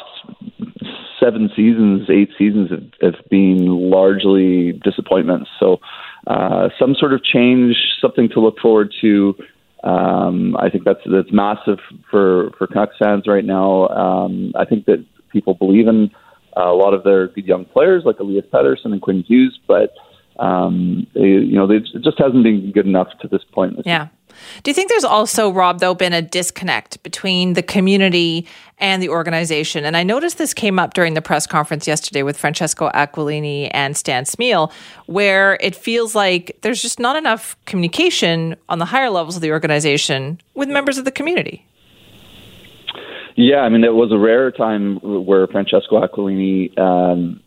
[1.21, 5.51] seven seasons, eight seasons have, have been largely disappointments.
[5.61, 5.79] So,
[6.27, 9.35] uh, some sort of change, something to look forward to.
[9.83, 11.79] Um, I think that's that's massive
[12.11, 13.89] for for Canucks fans right now.
[13.89, 16.11] Um, I think that people believe in
[16.57, 19.93] uh, a lot of their good young players like Elias Pettersson and Quinn Hughes, but
[20.39, 23.77] um, they, you know, it just hasn't been good enough to this point.
[23.85, 24.09] Yeah.
[24.63, 28.47] Do you think there's also, Rob, though, been a disconnect between the community
[28.79, 29.85] and the organization?
[29.85, 33.97] And I noticed this came up during the press conference yesterday with Francesco Aquilini and
[33.97, 34.73] Stan Smyl,
[35.07, 39.51] where it feels like there's just not enough communication on the higher levels of the
[39.51, 41.67] organization with members of the community.
[43.35, 47.41] Yeah, I mean, it was a rare time where Francesco Aquilini um,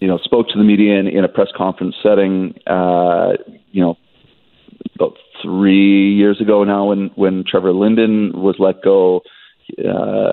[0.00, 3.32] you know, spoke to the media in, in a press conference setting, uh,
[3.72, 3.96] you know,
[4.94, 9.22] about three years ago now when, when Trevor Linden was let go.
[9.78, 10.32] Uh,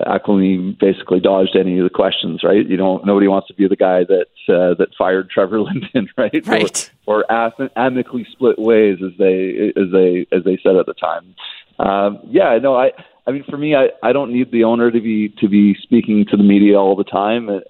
[0.80, 2.66] basically dodged any of the questions, right?
[2.66, 6.46] You know, nobody wants to be the guy that uh, that fired Trevor Linden, right?
[6.46, 6.90] Right.
[7.04, 11.34] Or, or amicably split ways, as they as they as they said at the time.
[11.78, 12.92] Um, yeah, no, I
[13.26, 16.24] I mean, for me, I, I don't need the owner to be to be speaking
[16.30, 17.48] to the media all the time.
[17.48, 17.60] Uh,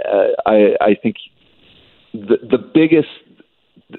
[0.44, 1.16] I I think
[2.12, 3.08] the the biggest.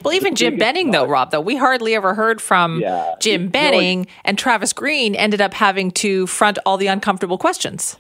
[0.03, 3.15] Well, even Jim Benning, though, Rob, though we hardly ever heard from Yeah.
[3.19, 7.97] Jim Benning, and Travis Green ended up having to front all the uncomfortable questions.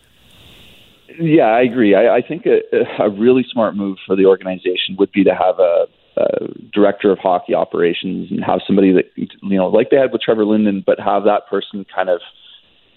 [1.19, 1.95] Yeah, I agree.
[1.95, 2.61] I, I think a,
[3.03, 5.85] a really smart move for the organization would be to have a,
[6.17, 10.21] a director of hockey operations and have somebody that you know, like they had with
[10.21, 12.19] Trevor Linden, but have that person kind of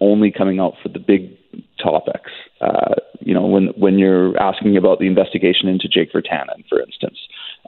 [0.01, 1.37] only coming out for the big
[1.83, 2.31] topics.
[2.61, 7.19] Uh, you know, when when you're asking about the investigation into Jake Virtanen, for instance,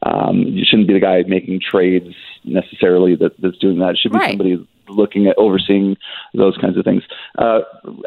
[0.02, 3.90] um, you shouldn't be the guy making trades necessarily that, that's doing that.
[3.90, 4.30] It should be Right.
[4.30, 5.96] somebody looking at overseeing
[6.34, 7.02] those kinds of things.
[7.38, 7.60] Uh,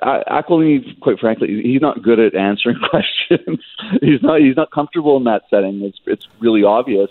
[0.03, 3.59] Aquilini, quite frankly, he's not good at answering questions.
[4.01, 5.81] he's not he's not comfortable in that setting.
[5.83, 7.09] It's it's really obvious.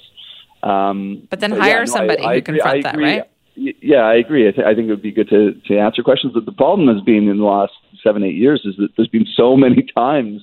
[0.62, 3.24] Um, But then yeah, hire no, somebody who can agree- front I that, right?
[3.56, 4.48] Yeah, I agree.
[4.48, 6.32] I, th- I think it would be good to, to answer questions.
[6.34, 9.26] But the problem has been in the last seven, eight years is that there's been
[9.36, 10.42] so many times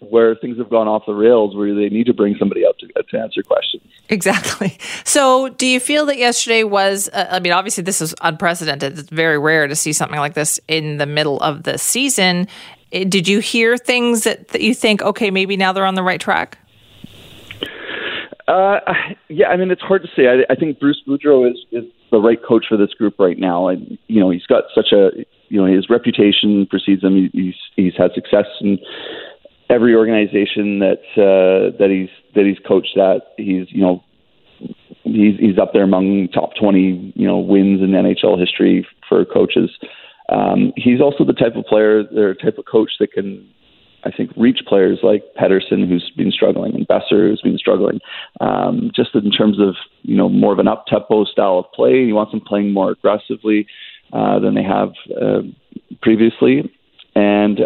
[0.00, 2.86] where things have gone off the rails where they need to bring somebody up to,
[2.86, 3.82] to answer questions.
[4.08, 4.78] Exactly.
[5.04, 7.08] So, do you feel that yesterday was?
[7.10, 8.98] Uh, I mean, obviously, this is unprecedented.
[8.98, 12.48] It's very rare to see something like this in the middle of the season.
[12.90, 16.20] Did you hear things that, that you think, okay, maybe now they're on the right
[16.20, 16.58] track?
[18.48, 18.78] Uh,
[19.28, 20.28] yeah, I mean, it's hard to say.
[20.28, 23.68] I, I think Bruce Boudreau is, is the right coach for this group right now.
[23.68, 25.10] And, you know, he's got such a,
[25.48, 27.16] you know, his reputation precedes him.
[27.16, 28.78] He- He's, he's had success in
[29.68, 33.22] every organization that, uh, that he's, that he's coached at.
[33.36, 34.04] He's, you know,
[35.04, 39.70] he's, he's up there among top 20, you know, wins in NHL history for coaches.
[40.28, 43.48] Um, he's also the type of player, or type of coach that can
[44.06, 47.98] I think, reach players like Pettersson, who's been struggling, and Boeser, who's been struggling.
[48.40, 52.06] Um, just in terms of you know more of an up tempo style of play,
[52.06, 53.66] he wants them playing more aggressively
[54.12, 55.42] uh, than they have uh,
[56.00, 56.72] previously,
[57.14, 57.60] and.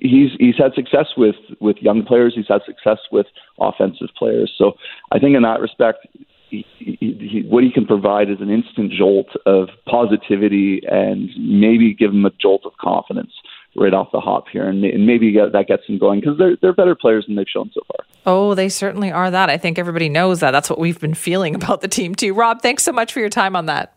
[0.00, 2.34] He's he's had success with with young players.
[2.34, 3.26] He's had success with
[3.60, 4.52] offensive players.
[4.56, 4.72] So
[5.12, 6.06] I think in that respect,
[6.50, 12.12] he, he, what he can provide is an instant jolt of positivity and maybe give
[12.12, 13.32] them a jolt of confidence
[13.76, 16.72] right off the hop here, and, and maybe that gets them going because they're they're
[16.72, 18.06] better players than they've shown so far.
[18.26, 19.50] Oh, they certainly are that.
[19.50, 20.50] I think everybody knows that.
[20.50, 22.34] That's what we've been feeling about the team, too.
[22.34, 23.94] Rob, thanks so much for your time on that.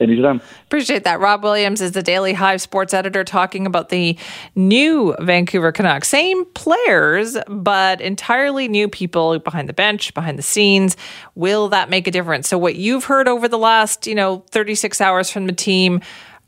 [0.00, 0.40] Anytime.
[0.64, 1.20] Appreciate that.
[1.20, 4.18] Rob Williams is the Daily Hive sports editor talking about the
[4.56, 6.08] new Vancouver Canucks.
[6.08, 10.96] Same players, but entirely new people behind the bench, behind the scenes.
[11.36, 12.48] Will that make a difference?
[12.48, 16.00] So what you've heard over the last, you know, 36 hours from the team,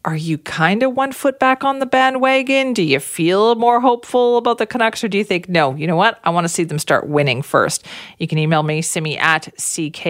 [0.06, 2.72] are you kind of one foot back on the bandwagon?
[2.72, 5.96] Do you feel more hopeful about the Canucks, or do you think, no, you know
[5.96, 6.20] what?
[6.22, 7.84] I want to see them start winning first.
[8.18, 10.06] You can email me, simi at cknw.com,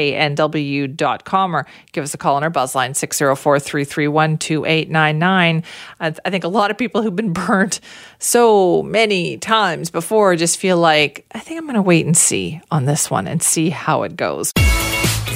[1.57, 5.65] or give us a call on our buzz line, 604 331 2899.
[5.99, 7.81] I think a lot of people who've been burnt
[8.19, 12.61] so many times before just feel like, I think I'm going to wait and see
[12.71, 14.53] on this one and see how it goes.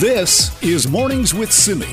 [0.00, 1.88] This is Mornings with Simi.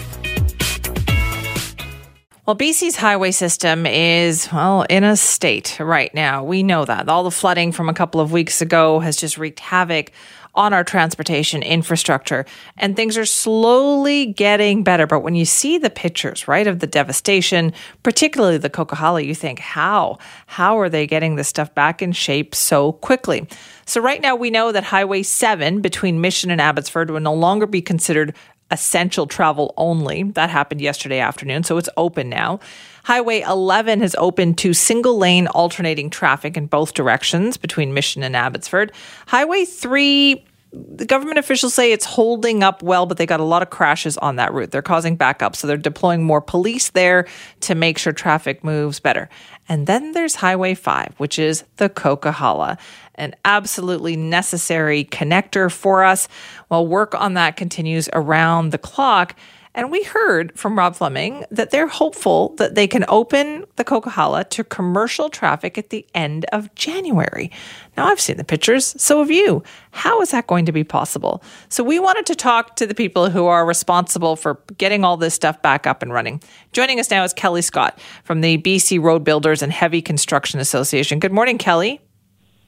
[2.47, 6.45] Well, BC's highway system is, well, in a state right now.
[6.45, 7.09] We know that.
[7.09, 10.13] All the flooding from a couple of weeks ago has just wreaked havoc
[10.55, 12.45] on our transportation infrastructure,
[12.77, 15.05] and things are slowly getting better.
[15.05, 19.59] But when you see the pictures, right, of the devastation, particularly the Coquihalla, you think,
[19.59, 20.17] how?
[20.45, 23.45] How are they getting this stuff back in shape so quickly?
[23.85, 27.67] So, right now, we know that Highway 7 between Mission and Abbotsford will no longer
[27.67, 28.33] be considered
[28.71, 30.23] essential travel only.
[30.23, 32.59] That happened yesterday afternoon, so it's open now.
[33.03, 38.35] Highway 11 has opened to single lane alternating traffic in both directions between Mission and
[38.35, 38.91] Abbotsford.
[39.27, 43.61] Highway 3 the government officials say it's holding up well, but they got a lot
[43.61, 44.71] of crashes on that route.
[44.71, 47.25] They're causing backups, so they're deploying more police there
[47.61, 49.29] to make sure traffic moves better.
[49.69, 52.77] And then there's Highway 5, which is the Coquihalla,
[53.15, 56.27] an absolutely necessary connector for us.
[56.69, 59.35] While work on that continues around the clock.
[59.77, 64.49] And we heard from Rob Fleming that they're hopeful that they can open the Coquihalla
[64.49, 67.51] to commercial traffic at the end of January.
[67.95, 69.61] Now, I've seen the pictures, so have you.
[69.91, 71.43] How is that going to be possible?
[71.69, 75.35] So, we wanted to talk to the people who are responsible for getting all this
[75.35, 76.41] stuff back up and running.
[76.73, 81.19] Joining us now is Kelly Scott from the BC Road Builders and Heavy Construction Association.
[81.19, 82.01] Good morning, Kelly.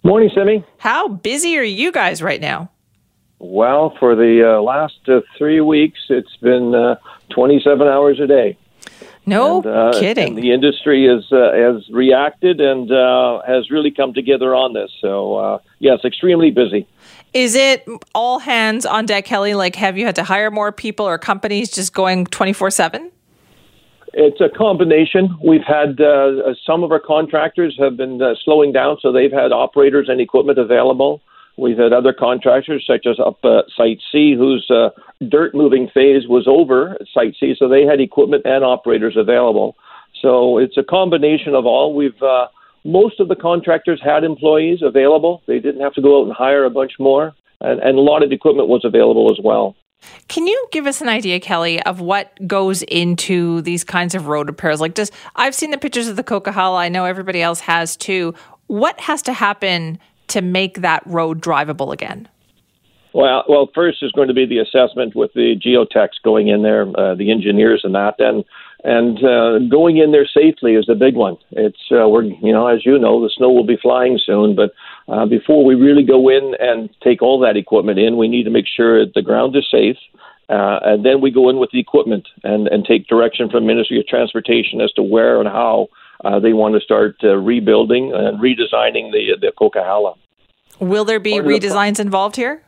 [0.04, 0.64] Morning, Simi.
[0.78, 2.70] How busy are you guys right now?
[3.40, 6.98] Well, for the uh, last uh, three weeks, it's been uh,
[7.30, 8.58] 27 hours a day.
[9.26, 10.36] No and, uh, kidding.
[10.36, 14.92] And the industry is, uh, has reacted and uh, has really come together on this.
[15.00, 16.86] So, uh, yes, extremely busy.
[17.34, 19.54] Is it all hands on deck, Kelly?
[19.54, 23.12] Like, have you had to hire more people or companies just going 24 7?
[24.14, 25.38] It's a combination.
[25.44, 29.52] We've had uh, some of our contractors have been uh, slowing down, so they've had
[29.52, 31.22] operators and equipment available.
[31.60, 34.90] We've had other contractors, such as up uh, Site C, whose uh,
[35.28, 39.76] dirt moving phase was over at Site C, so they had equipment and operators available.
[40.22, 41.94] So it's a combination of all.
[41.94, 42.48] We've uh,
[42.84, 45.42] most of the contractors had employees available.
[45.48, 48.24] They didn't have to go out and hire a bunch more, and, and a lot
[48.24, 49.76] of equipment was available as well.
[50.30, 54.48] Can you give us an idea, Kelly, of what goes into these kinds of road
[54.48, 54.80] repairs?
[54.80, 56.78] Like, does I've seen the pictures of the Coquihalla.
[56.78, 58.34] I know everybody else has too.
[58.68, 62.28] What has to happen to make that road drivable again?
[63.14, 66.86] Well, well, first is going to be the assessment with the geotechs going in there,
[66.96, 68.44] uh, the engineers and that, and
[68.84, 71.36] and uh, going in there safely is a big one.
[71.52, 74.72] It's uh, we're you know as you know the snow will be flying soon, but
[75.08, 78.52] uh, before we really go in and take all that equipment in, we need to
[78.52, 79.98] make sure the ground is safe.
[80.50, 84.00] Uh, and then we go in with the equipment and, and take direction from Ministry
[84.00, 85.88] of Transportation as to where and how
[86.24, 90.16] uh, they want to start uh, rebuilding and redesigning the the Coquihalla.
[90.80, 92.64] Will there be redesigns the involved here?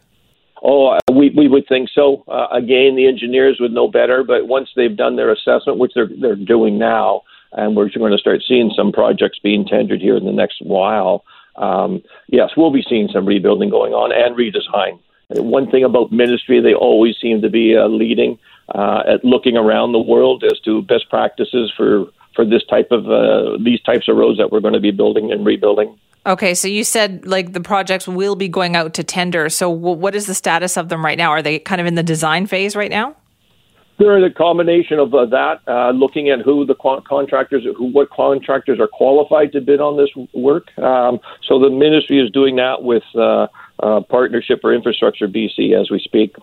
[0.64, 2.24] Oh, uh, we we would think so.
[2.28, 6.10] Uh, again, the engineers would know better, but once they've done their assessment, which they're
[6.20, 10.26] they're doing now, and we're going to start seeing some projects being tendered here in
[10.26, 11.24] the next while.
[11.56, 15.00] Um, yes, we'll be seeing some rebuilding going on and redesign.
[15.30, 18.38] One thing about ministry, they always seem to be uh, leading
[18.74, 22.06] uh, at looking around the world as to best practices for
[22.42, 25.32] for this type of uh, these types of roads that we're going to be building
[25.32, 25.96] and rebuilding.
[26.26, 29.48] Okay, so you said like the projects will be going out to tender.
[29.50, 31.30] So w- what is the status of them right now?
[31.30, 33.16] Are they kind of in the design phase right now?
[34.00, 37.92] There is a combination of uh, that, uh, looking at who the qu- contractors, who
[37.92, 40.76] what contractors are qualified to bid on this work.
[40.80, 43.48] Um, so the ministry is doing that with uh,
[43.84, 46.36] uh Partnership for Infrastructure BC as we speak.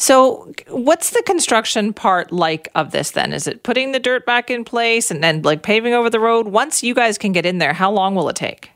[0.00, 3.32] So, what's the construction part like of this then?
[3.32, 6.48] Is it putting the dirt back in place and then like paving over the road?
[6.48, 8.70] Once you guys can get in there, how long will it take?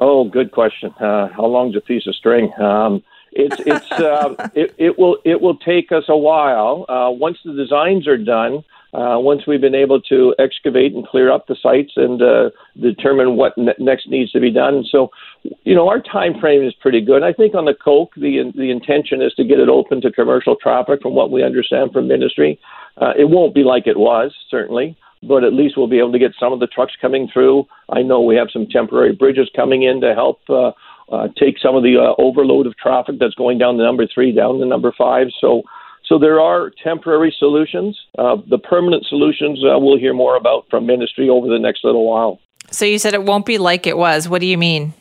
[0.00, 0.90] Oh, good question.
[1.00, 2.52] Uh, how long's a piece of string?
[2.60, 6.84] Um, it's it's uh, it, it will it will take us a while.
[6.90, 11.30] Uh, once the designs are done, uh, once we've been able to excavate and clear
[11.30, 12.50] up the sites and uh,
[12.80, 14.84] determine what ne- next needs to be done.
[14.90, 15.10] So,
[15.64, 17.22] you know, our time frame is pretty good.
[17.22, 20.56] I think on the Coke, the the intention is to get it open to commercial
[20.56, 22.58] traffic, from what we understand from ministry.
[23.00, 26.18] Uh, it won't be like it was, certainly but at least we'll be able to
[26.18, 27.66] get some of the trucks coming through.
[27.90, 30.72] I know we have some temporary bridges coming in to help uh,
[31.12, 34.32] uh, take some of the uh, overload of traffic that's going down the number three
[34.32, 35.26] down to number five.
[35.40, 35.62] So,
[36.10, 37.96] so there are temporary solutions.
[38.18, 42.04] Uh, the permanent solutions uh, we'll hear more about from ministry over the next little
[42.04, 42.40] while.
[42.72, 44.28] So you said it won't be like it was.
[44.28, 44.92] What do you mean?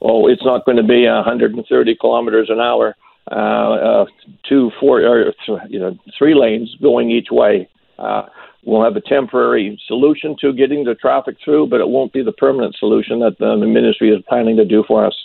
[0.00, 2.94] Oh, it's not going to be 130 kilometers an hour,
[3.30, 4.06] uh, uh,
[4.48, 5.32] two, four, or
[5.68, 7.68] you know, three lanes going each way.
[7.98, 8.22] Uh,
[8.64, 12.32] We'll have a temporary solution to getting the traffic through, but it won't be the
[12.32, 15.16] permanent solution that the ministry is planning to do for us.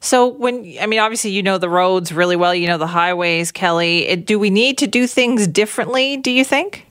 [0.00, 3.52] So, when I mean, obviously, you know the roads really well, you know the highways,
[3.52, 4.16] Kelly.
[4.16, 6.86] Do we need to do things differently, do you think?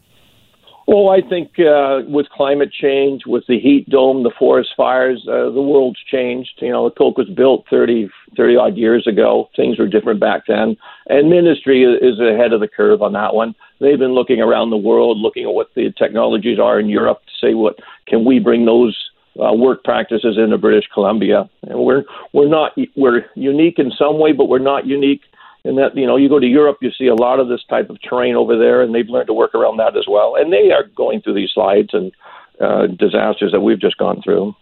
[0.88, 5.49] Well, I think uh, with climate change, with the heat dome, the forest fires, uh,
[5.51, 6.51] the world's changed.
[6.57, 9.49] You know, the Coke was built 30, 30 odd years ago.
[9.55, 10.75] Things were different back then.
[11.07, 13.55] And ministry is ahead of the curve on that one.
[13.79, 17.47] They've been looking around the world, looking at what the technologies are in Europe to
[17.47, 18.97] say what can we bring those
[19.39, 21.49] uh, work practices into British Columbia.
[21.63, 25.21] And we're we're not we're unique in some way, but we're not unique
[25.63, 27.89] in that you know you go to Europe, you see a lot of this type
[27.89, 30.35] of terrain over there, and they've learned to work around that as well.
[30.35, 32.11] And they are going through these slides and
[32.59, 34.55] uh, disasters that we've just gone through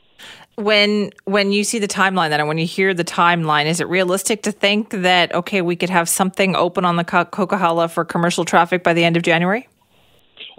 [0.55, 3.88] when when you see the timeline then and when you hear the timeline is it
[3.88, 8.43] realistic to think that okay we could have something open on the Coquihalla for commercial
[8.43, 9.67] traffic by the end of January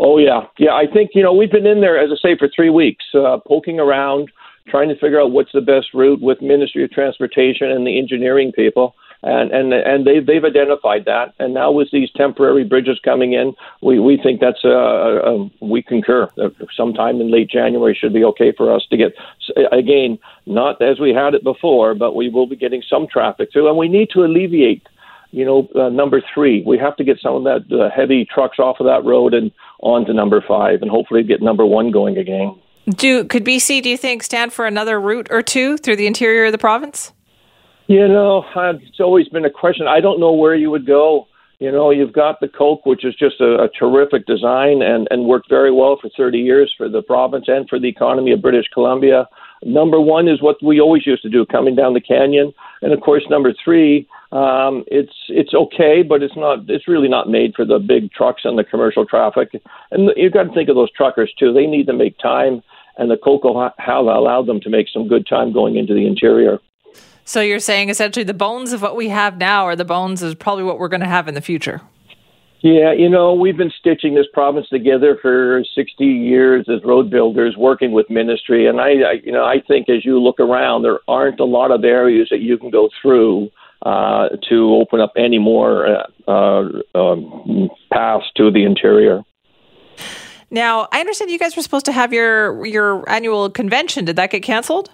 [0.00, 2.48] oh yeah yeah I think you know we've been in there as I say for
[2.48, 4.30] 3 weeks uh, poking around
[4.68, 8.52] trying to figure out what's the best route with Ministry of Transportation and the engineering
[8.52, 11.34] people and and and they they've identified that.
[11.38, 15.50] And now with these temporary bridges coming in, we we think that's a, a, a
[15.60, 16.28] we concur.
[16.42, 19.12] Uh, sometime in late January should be okay for us to get
[19.72, 23.68] again not as we had it before, but we will be getting some traffic through,
[23.68, 24.86] and we need to alleviate.
[25.32, 28.58] You know, uh, number three, we have to get some of that uh, heavy trucks
[28.58, 32.18] off of that road and on to number five, and hopefully get number one going
[32.18, 32.58] again.
[32.88, 33.82] Do could BC?
[33.82, 37.12] Do you think stand for another route or two through the interior of the province?
[37.86, 39.86] You know, it's always been a question.
[39.88, 41.26] I don't know where you would go.
[41.58, 45.26] You know, you've got the Coke, which is just a, a terrific design and, and
[45.26, 48.66] worked very well for 30 years for the province and for the economy of British
[48.72, 49.28] Columbia.
[49.64, 52.52] Number one is what we always used to do, coming down the canyon,
[52.82, 56.60] and of course, number three, um, it's it's okay, but it's not.
[56.68, 59.50] It's really not made for the big trucks and the commercial traffic.
[59.90, 61.52] And you've got to think of those truckers too.
[61.52, 62.62] They need to make time,
[62.96, 66.60] and the Coco have allowed them to make some good time going into the interior.
[67.24, 70.34] So you're saying essentially the bones of what we have now are the bones is
[70.34, 71.80] probably what we're going to have in the future.
[72.62, 77.56] Yeah, you know, we've been stitching this province together for 60 years as road builders,
[77.56, 81.00] working with ministry, and I, I you know, I think as you look around, there
[81.08, 83.50] aren't a lot of areas that you can go through
[83.82, 89.22] uh, to open up any more uh, uh, um, paths to the interior.
[90.50, 94.04] Now, I understand you guys were supposed to have your your annual convention.
[94.04, 94.90] Did that get canceled?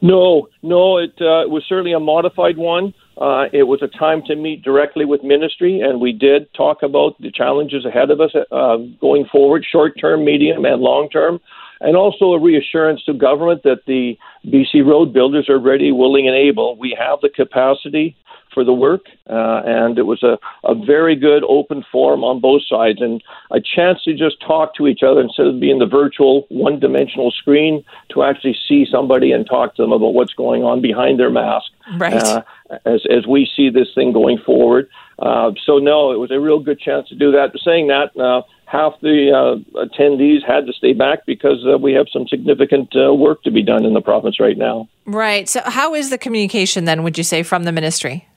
[0.00, 2.94] No, no, it, uh, it was certainly a modified one.
[3.20, 7.20] Uh, it was a time to meet directly with ministry, and we did talk about
[7.20, 11.40] the challenges ahead of us uh, going forward, short term, medium, and long term,
[11.80, 14.16] and also a reassurance to government that the
[14.46, 16.76] BC road builders are ready, willing, and able.
[16.78, 18.16] We have the capacity
[18.54, 22.62] for the work, uh, and it was a, a very good open forum on both
[22.68, 26.46] sides and a chance to just talk to each other instead of being the virtual
[26.50, 30.80] one dimensional screen to actually see somebody and talk to them about what's going on
[30.80, 32.14] behind their mask right.
[32.14, 32.42] Uh,
[32.84, 34.88] as, as we see this thing going forward.
[35.18, 37.50] Uh, so, no, it was a real good chance to do that.
[37.64, 42.06] Saying that, uh, half the uh, attendees had to stay back because uh, we have
[42.12, 44.88] some significant uh, work to be done in the province right now.
[45.06, 45.48] Right.
[45.48, 48.28] So, how is the communication then, would you say, from the ministry?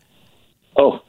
[0.76, 1.02] Oh,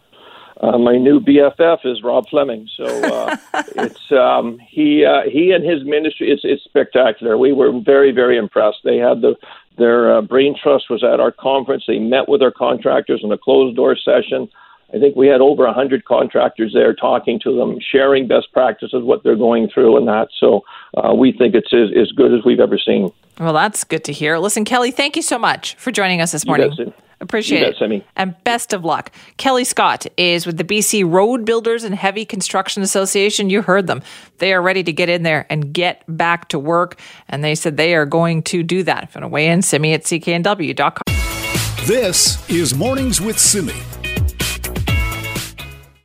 [0.62, 2.68] uh, my new BFF is Rob Fleming.
[2.76, 3.36] So uh,
[3.76, 6.30] it's um, he uh, he and his ministry.
[6.30, 7.36] It's it's spectacular.
[7.36, 8.78] We were very very impressed.
[8.84, 9.34] They had the
[9.78, 11.84] their uh, brain trust was at our conference.
[11.86, 14.48] They met with our contractors in a closed door session.
[14.94, 19.02] I think we had over a hundred contractors there talking to them, sharing best practices,
[19.02, 20.28] what they're going through, and that.
[20.38, 20.64] So
[20.96, 23.10] uh, we think it's as, as good as we've ever seen.
[23.40, 24.36] Well, that's good to hear.
[24.38, 26.92] Listen, Kelly, thank you so much for joining us this morning.
[27.22, 27.76] Appreciate it.
[27.78, 28.04] Simi.
[28.16, 29.12] And best of luck.
[29.36, 33.48] Kelly Scott is with the BC Road Builders and Heavy Construction Association.
[33.48, 34.02] You heard them.
[34.38, 36.98] They are ready to get in there and get back to work.
[37.28, 39.04] And they said they are going to do that.
[39.04, 41.02] If you want to weigh in, Simi at cknw.com.
[41.86, 44.01] This is Mornings with Simi.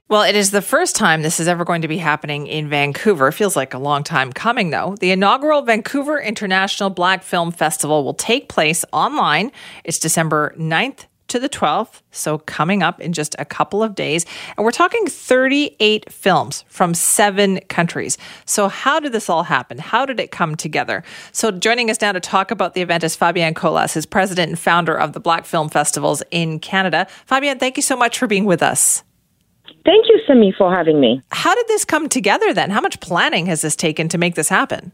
[0.09, 3.29] Well, it is the first time this is ever going to be happening in Vancouver.
[3.33, 4.95] Feels like a long time coming, though.
[5.01, 9.51] The inaugural Vancouver International Black Film Festival will take place online.
[9.83, 14.25] It's December 9th to the 12th, so coming up in just a couple of days.
[14.55, 18.17] And we're talking 38 films from seven countries.
[18.45, 19.77] So, how did this all happen?
[19.77, 21.03] How did it come together?
[21.33, 24.57] So, joining us now to talk about the event is Fabienne Colas, who's president and
[24.57, 27.07] founder of the Black Film Festivals in Canada.
[27.29, 29.03] Fabienne, thank you so much for being with us.
[29.87, 31.21] Thank you, Simi, for having me.
[31.31, 32.71] How did this come together then?
[32.71, 34.91] How much planning has this taken to make this happen?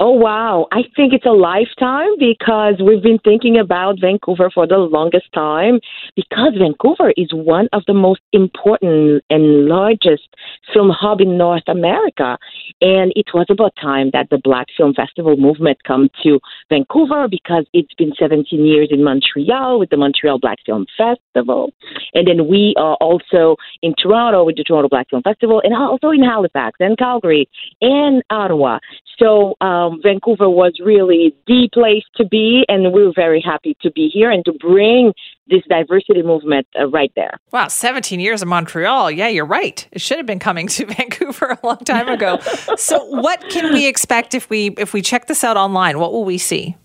[0.00, 0.66] Oh, wow.
[0.72, 5.80] I think it's a lifetime because we've been thinking about Vancouver for the longest time
[6.16, 10.28] because Vancouver is one of the most important and largest
[10.72, 12.38] film hub in North America.
[12.80, 17.66] And it was about time that the Black Film Festival movement come to Vancouver because
[17.72, 21.72] it's been 17 years in Montreal with the Montreal Black Film Festival.
[22.14, 26.10] And then we are also in Toronto with the Toronto Black Film Festival and also
[26.10, 27.48] in Halifax and Calgary
[27.80, 28.78] and Ottawa.
[29.18, 33.90] So um, Vancouver was really the place to be, and we were very happy to
[33.90, 35.12] be here and to bring
[35.48, 37.38] this diversity movement uh, right there.
[37.52, 39.10] Wow, 17 years in Montreal.
[39.10, 39.86] Yeah, you're right.
[39.92, 42.38] It should have been coming to Vancouver a long time ago.
[42.76, 45.98] so, what can we expect if we if we check this out online?
[45.98, 46.76] What will we see?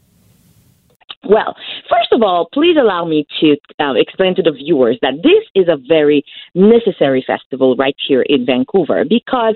[1.29, 1.55] Well,
[1.87, 5.67] first of all, please allow me to uh, explain to the viewers that this is
[5.67, 6.23] a very
[6.55, 9.55] necessary festival right here in Vancouver because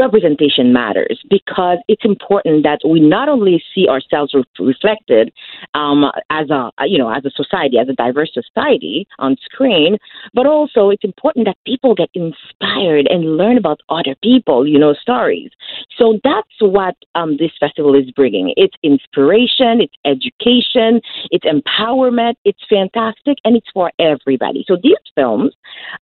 [0.00, 5.30] representation matters because it's important that we not only see ourselves re- reflected
[5.74, 9.98] um, as a you know as a society as a diverse society on screen,
[10.32, 14.94] but also it's important that people get inspired and learn about other people, you know,
[14.94, 15.50] stories.
[15.98, 18.54] So that's what um, this festival is bringing.
[18.56, 22.34] It's inspiration, it's education, it's empowerment.
[22.44, 24.64] It's fantastic, and it's for everybody.
[24.66, 25.54] So these films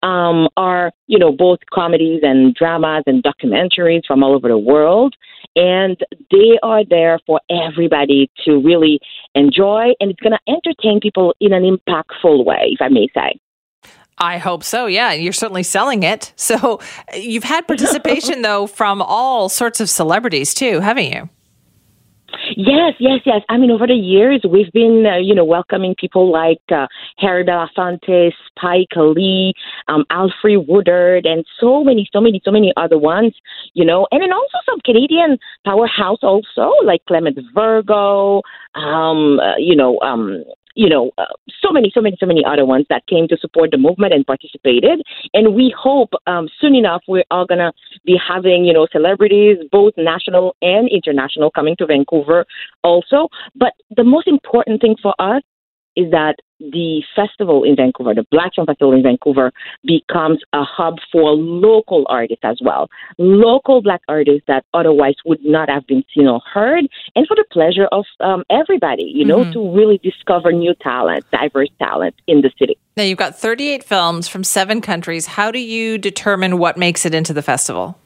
[0.04, 5.16] um, are you know both comedies and dramas and documentaries from all over the world.
[5.56, 5.98] And
[6.30, 9.00] they are there for everybody to really
[9.34, 13.40] enjoy, and it's going to entertain people in an impactful way, if I may say.
[14.20, 14.88] I hope so.
[14.88, 16.34] Yeah, you're certainly selling it.
[16.36, 16.80] So
[17.14, 21.30] you've had participation though from all sorts of celebrities too, haven't you?
[22.56, 23.42] Yes, yes, yes.
[23.50, 27.44] I mean, over the years, we've been, uh, you know, welcoming people like uh, Harry
[27.44, 29.54] Belafonte, Spike Lee,
[29.88, 33.34] um, Alfre Woodard, and so many, so many, so many other ones,
[33.74, 38.42] you know, and then also some Canadian powerhouse also, like Clement Virgo,
[38.76, 40.44] um, uh, you know, um,
[40.78, 41.26] you know, uh,
[41.60, 44.26] so many, so many, so many other ones that came to support the movement and
[44.26, 45.02] participated.
[45.34, 47.74] And we hope um, soon enough we're all going to
[48.06, 52.46] be having, you know, celebrities, both national and international, coming to Vancouver
[52.84, 53.28] also.
[53.56, 55.42] But the most important thing for us
[55.96, 59.52] is that the festival in Vancouver, the Black Film Festival in Vancouver,
[59.84, 62.90] becomes a hub for local artists as well.
[63.18, 66.86] Local black artists that otherwise would not have been seen or heard,
[67.16, 69.52] and for the pleasure of um, everybody, you know, mm-hmm.
[69.52, 72.78] to really discover new talent, diverse talent in the city.
[72.96, 75.28] Now, you've got 38 films from seven countries.
[75.28, 78.00] How do you determine what makes it into the festival?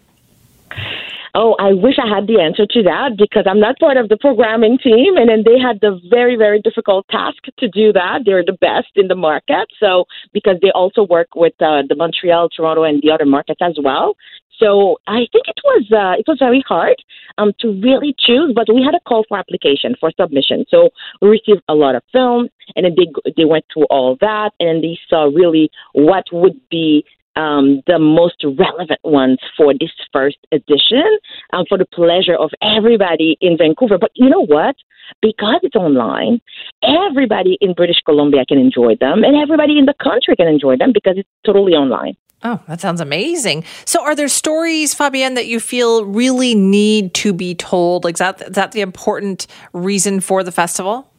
[1.34, 4.18] Oh, I wish I had the answer to that because I'm not part of the
[4.18, 5.16] programming team.
[5.16, 8.22] And then they had the very, very difficult task to do that.
[8.26, 9.68] They're the best in the market.
[9.80, 13.78] So, because they also work with uh, the Montreal, Toronto, and the other markets as
[13.82, 14.16] well.
[14.60, 16.96] So I think it was uh, it was very hard
[17.40, 20.66] um, to really choose, but we had a call for application for submission.
[20.70, 24.52] So we received a lot of films, and then they they went through all that,
[24.60, 27.04] and then they saw really what would be
[27.36, 31.06] um, the most relevant ones for this first edition
[31.54, 33.98] um, for the pleasure of everybody in Vancouver.
[33.98, 34.76] But you know what?
[35.22, 36.42] Because it's online,
[36.84, 40.92] everybody in British Columbia can enjoy them, and everybody in the country can enjoy them
[40.94, 42.16] because it's totally online.
[42.44, 43.66] Oh, that sounds amazing.
[43.86, 48.04] So, are there stories, Fabienne, that you feel really need to be told?
[48.04, 51.11] Like, is that, is that the important reason for the festival?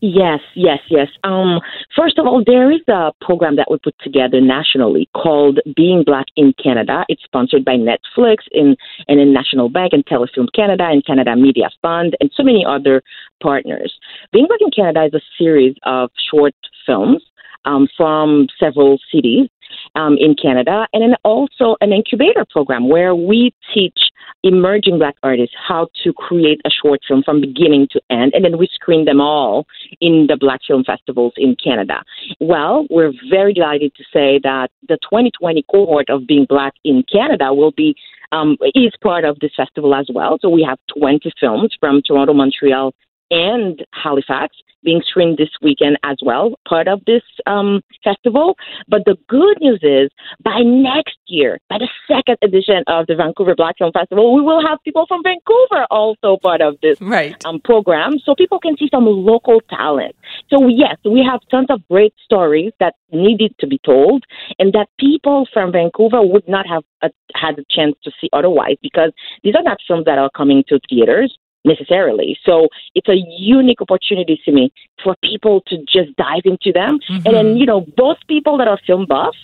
[0.00, 1.08] Yes, yes, yes.
[1.24, 1.60] Um,
[1.96, 6.26] first of all, there is a program that we put together nationally called Being Black
[6.36, 7.04] in Canada.
[7.08, 8.76] It's sponsored by Netflix and,
[9.08, 13.02] and in National Bank and Telefilm Canada and Canada Media Fund and so many other
[13.42, 13.94] partners.
[14.32, 16.54] Being Black in Canada is a series of short
[16.86, 17.22] films
[17.64, 19.48] um, from several cities
[19.94, 23.98] um, in Canada, and then also an incubator program where we teach
[24.42, 28.58] emerging black artists how to create a short film from beginning to end, and then
[28.58, 29.66] we screen them all
[30.00, 32.02] in the black film festivals in Canada.
[32.40, 37.54] Well, we're very delighted to say that the 2020 cohort of Being Black in Canada
[37.54, 37.94] will be
[38.32, 40.38] um, is part of this festival as well.
[40.40, 42.92] So we have 20 films from Toronto, Montreal,
[43.34, 48.54] and Halifax being screened this weekend as well, part of this um, festival.
[48.86, 50.10] But the good news is
[50.44, 54.64] by next year, by the second edition of the Vancouver Black Film Festival, we will
[54.64, 57.34] have people from Vancouver also part of this right.
[57.46, 60.14] um, program so people can see some local talent.
[60.50, 64.24] So, yes, we have tons of great stories that needed to be told
[64.58, 68.76] and that people from Vancouver would not have a, had a chance to see otherwise
[68.82, 69.12] because
[69.42, 72.38] these are not films that are coming to theaters necessarily.
[72.44, 76.98] So it's a unique opportunity to me for people to just dive into them.
[77.08, 77.26] Mm-hmm.
[77.26, 79.34] And then, you know, both people that are film buff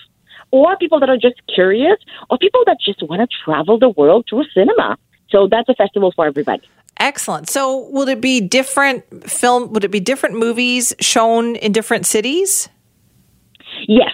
[0.50, 1.98] or people that are just curious
[2.28, 4.96] or people that just want to travel the world through cinema.
[5.30, 6.62] So that's a festival for everybody.
[6.98, 7.48] Excellent.
[7.48, 12.68] So will it be different film would it be different movies shown in different cities?
[13.88, 14.12] Yes.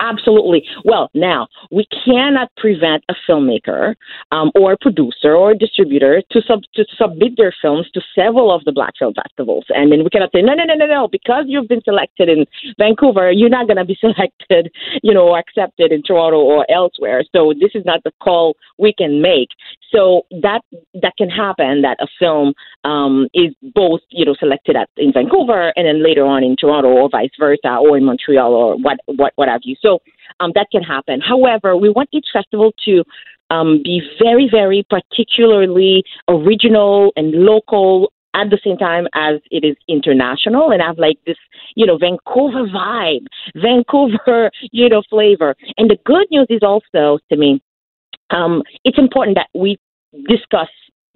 [0.00, 0.64] Absolutely.
[0.84, 3.94] Well, now we cannot prevent a filmmaker
[4.30, 8.54] um, or a producer or a distributor to sub to submit their films to several
[8.54, 11.08] of the Black Film Festivals, and then we cannot say no, no, no, no, no,
[11.08, 12.46] because you've been selected in
[12.78, 14.70] Vancouver, you're not going to be selected,
[15.02, 17.24] you know, accepted in Toronto or elsewhere.
[17.34, 19.48] So this is not the call we can make.
[19.94, 20.60] So that
[20.94, 25.72] that can happen that a film um, is both, you know, selected at in Vancouver
[25.76, 29.32] and then later on in Toronto or vice versa or in Montreal or what what
[29.36, 29.76] what have you.
[29.80, 30.00] So
[30.40, 31.20] um, that can happen.
[31.20, 33.04] However, we want each festival to
[33.50, 39.76] um, be very, very particularly original and local at the same time as it is
[39.88, 41.36] international and have like this,
[41.74, 45.56] you know, Vancouver vibe, Vancouver, you know, flavor.
[45.76, 47.62] And the good news is also to me,
[48.30, 49.78] um, it's important that we
[50.28, 50.68] discuss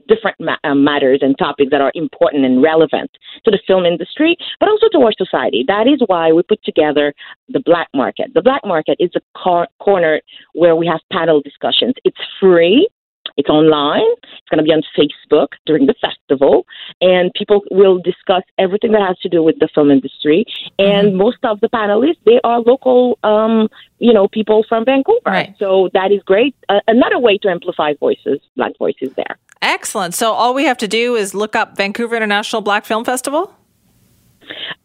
[0.08, 3.10] different ma- uh, matters and topics that are important and relevant
[3.44, 5.64] to the film industry, but also to our society.
[5.66, 7.14] That is why we put together
[7.48, 8.32] the Black Market.
[8.34, 10.20] The Black Market is a cor- corner
[10.54, 11.94] where we have panel discussions.
[12.04, 12.88] It's free.
[13.37, 14.03] It's online.
[14.22, 16.66] It's going to be on Facebook during the festival,
[17.01, 20.45] and people will discuss everything that has to do with the film industry.
[20.78, 21.16] And mm-hmm.
[21.18, 23.68] most of the panelists, they are local, um,
[23.99, 25.20] you know, people from Vancouver.
[25.24, 25.55] Right.
[25.59, 26.55] So that is great.
[26.68, 29.39] Uh, another way to amplify voices, black voices, there.
[29.61, 30.14] Excellent.
[30.14, 33.55] So all we have to do is look up Vancouver International Black Film Festival?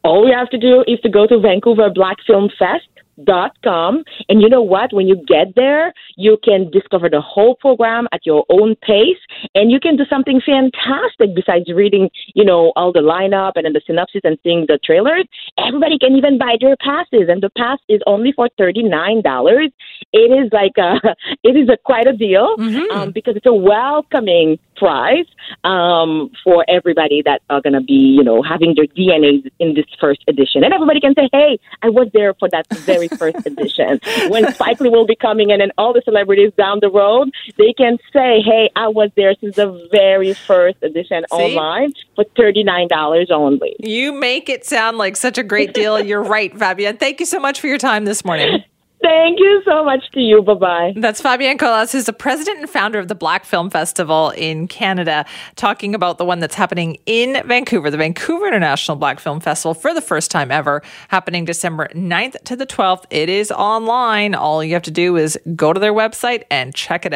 [0.04, 2.88] All we have to do is to go to Vancouver Black Film Fest
[3.24, 4.94] dot com And you know what?
[4.94, 9.18] When you get there, you can discover the whole program at your own pace,
[9.56, 13.74] and you can do something fantastic besides reading, you know, all the lineup and then
[13.74, 15.26] the synopsis and seeing the trailers.
[15.58, 19.70] Everybody can even buy their passes, and the pass is only for thirty nine dollars.
[20.14, 22.98] It is like a, it is a quite a deal Mm-hmm.
[22.98, 25.26] um, because it's a welcoming prize
[25.64, 29.86] um, for everybody that are going to be, you know, having their DNA in this
[30.00, 30.64] first edition.
[30.64, 34.00] And everybody can say, hey, I was there for that very first edition.
[34.30, 37.74] When Spike Lee will be coming in and all the celebrities down the road, they
[37.74, 43.76] can say, hey, I was there since the very first edition online for $39 only.
[43.80, 46.00] You make it sound like such a great deal.
[46.00, 47.00] You're right, Fabienne.
[47.00, 48.64] Thank you so much for your time this morning.
[49.02, 50.42] Thank you so much to you.
[50.42, 50.94] Bye bye.
[50.96, 55.26] That's Fabienne Colas, who's the president and founder of the Black Film Festival in Canada,
[55.56, 59.94] talking about the one that's happening in Vancouver, the Vancouver International Black Film Festival for
[59.94, 63.06] the first time ever, happening December 9th to the 12th.
[63.12, 64.34] It is online.
[64.34, 67.16] All you have to do is go to their website and check it out.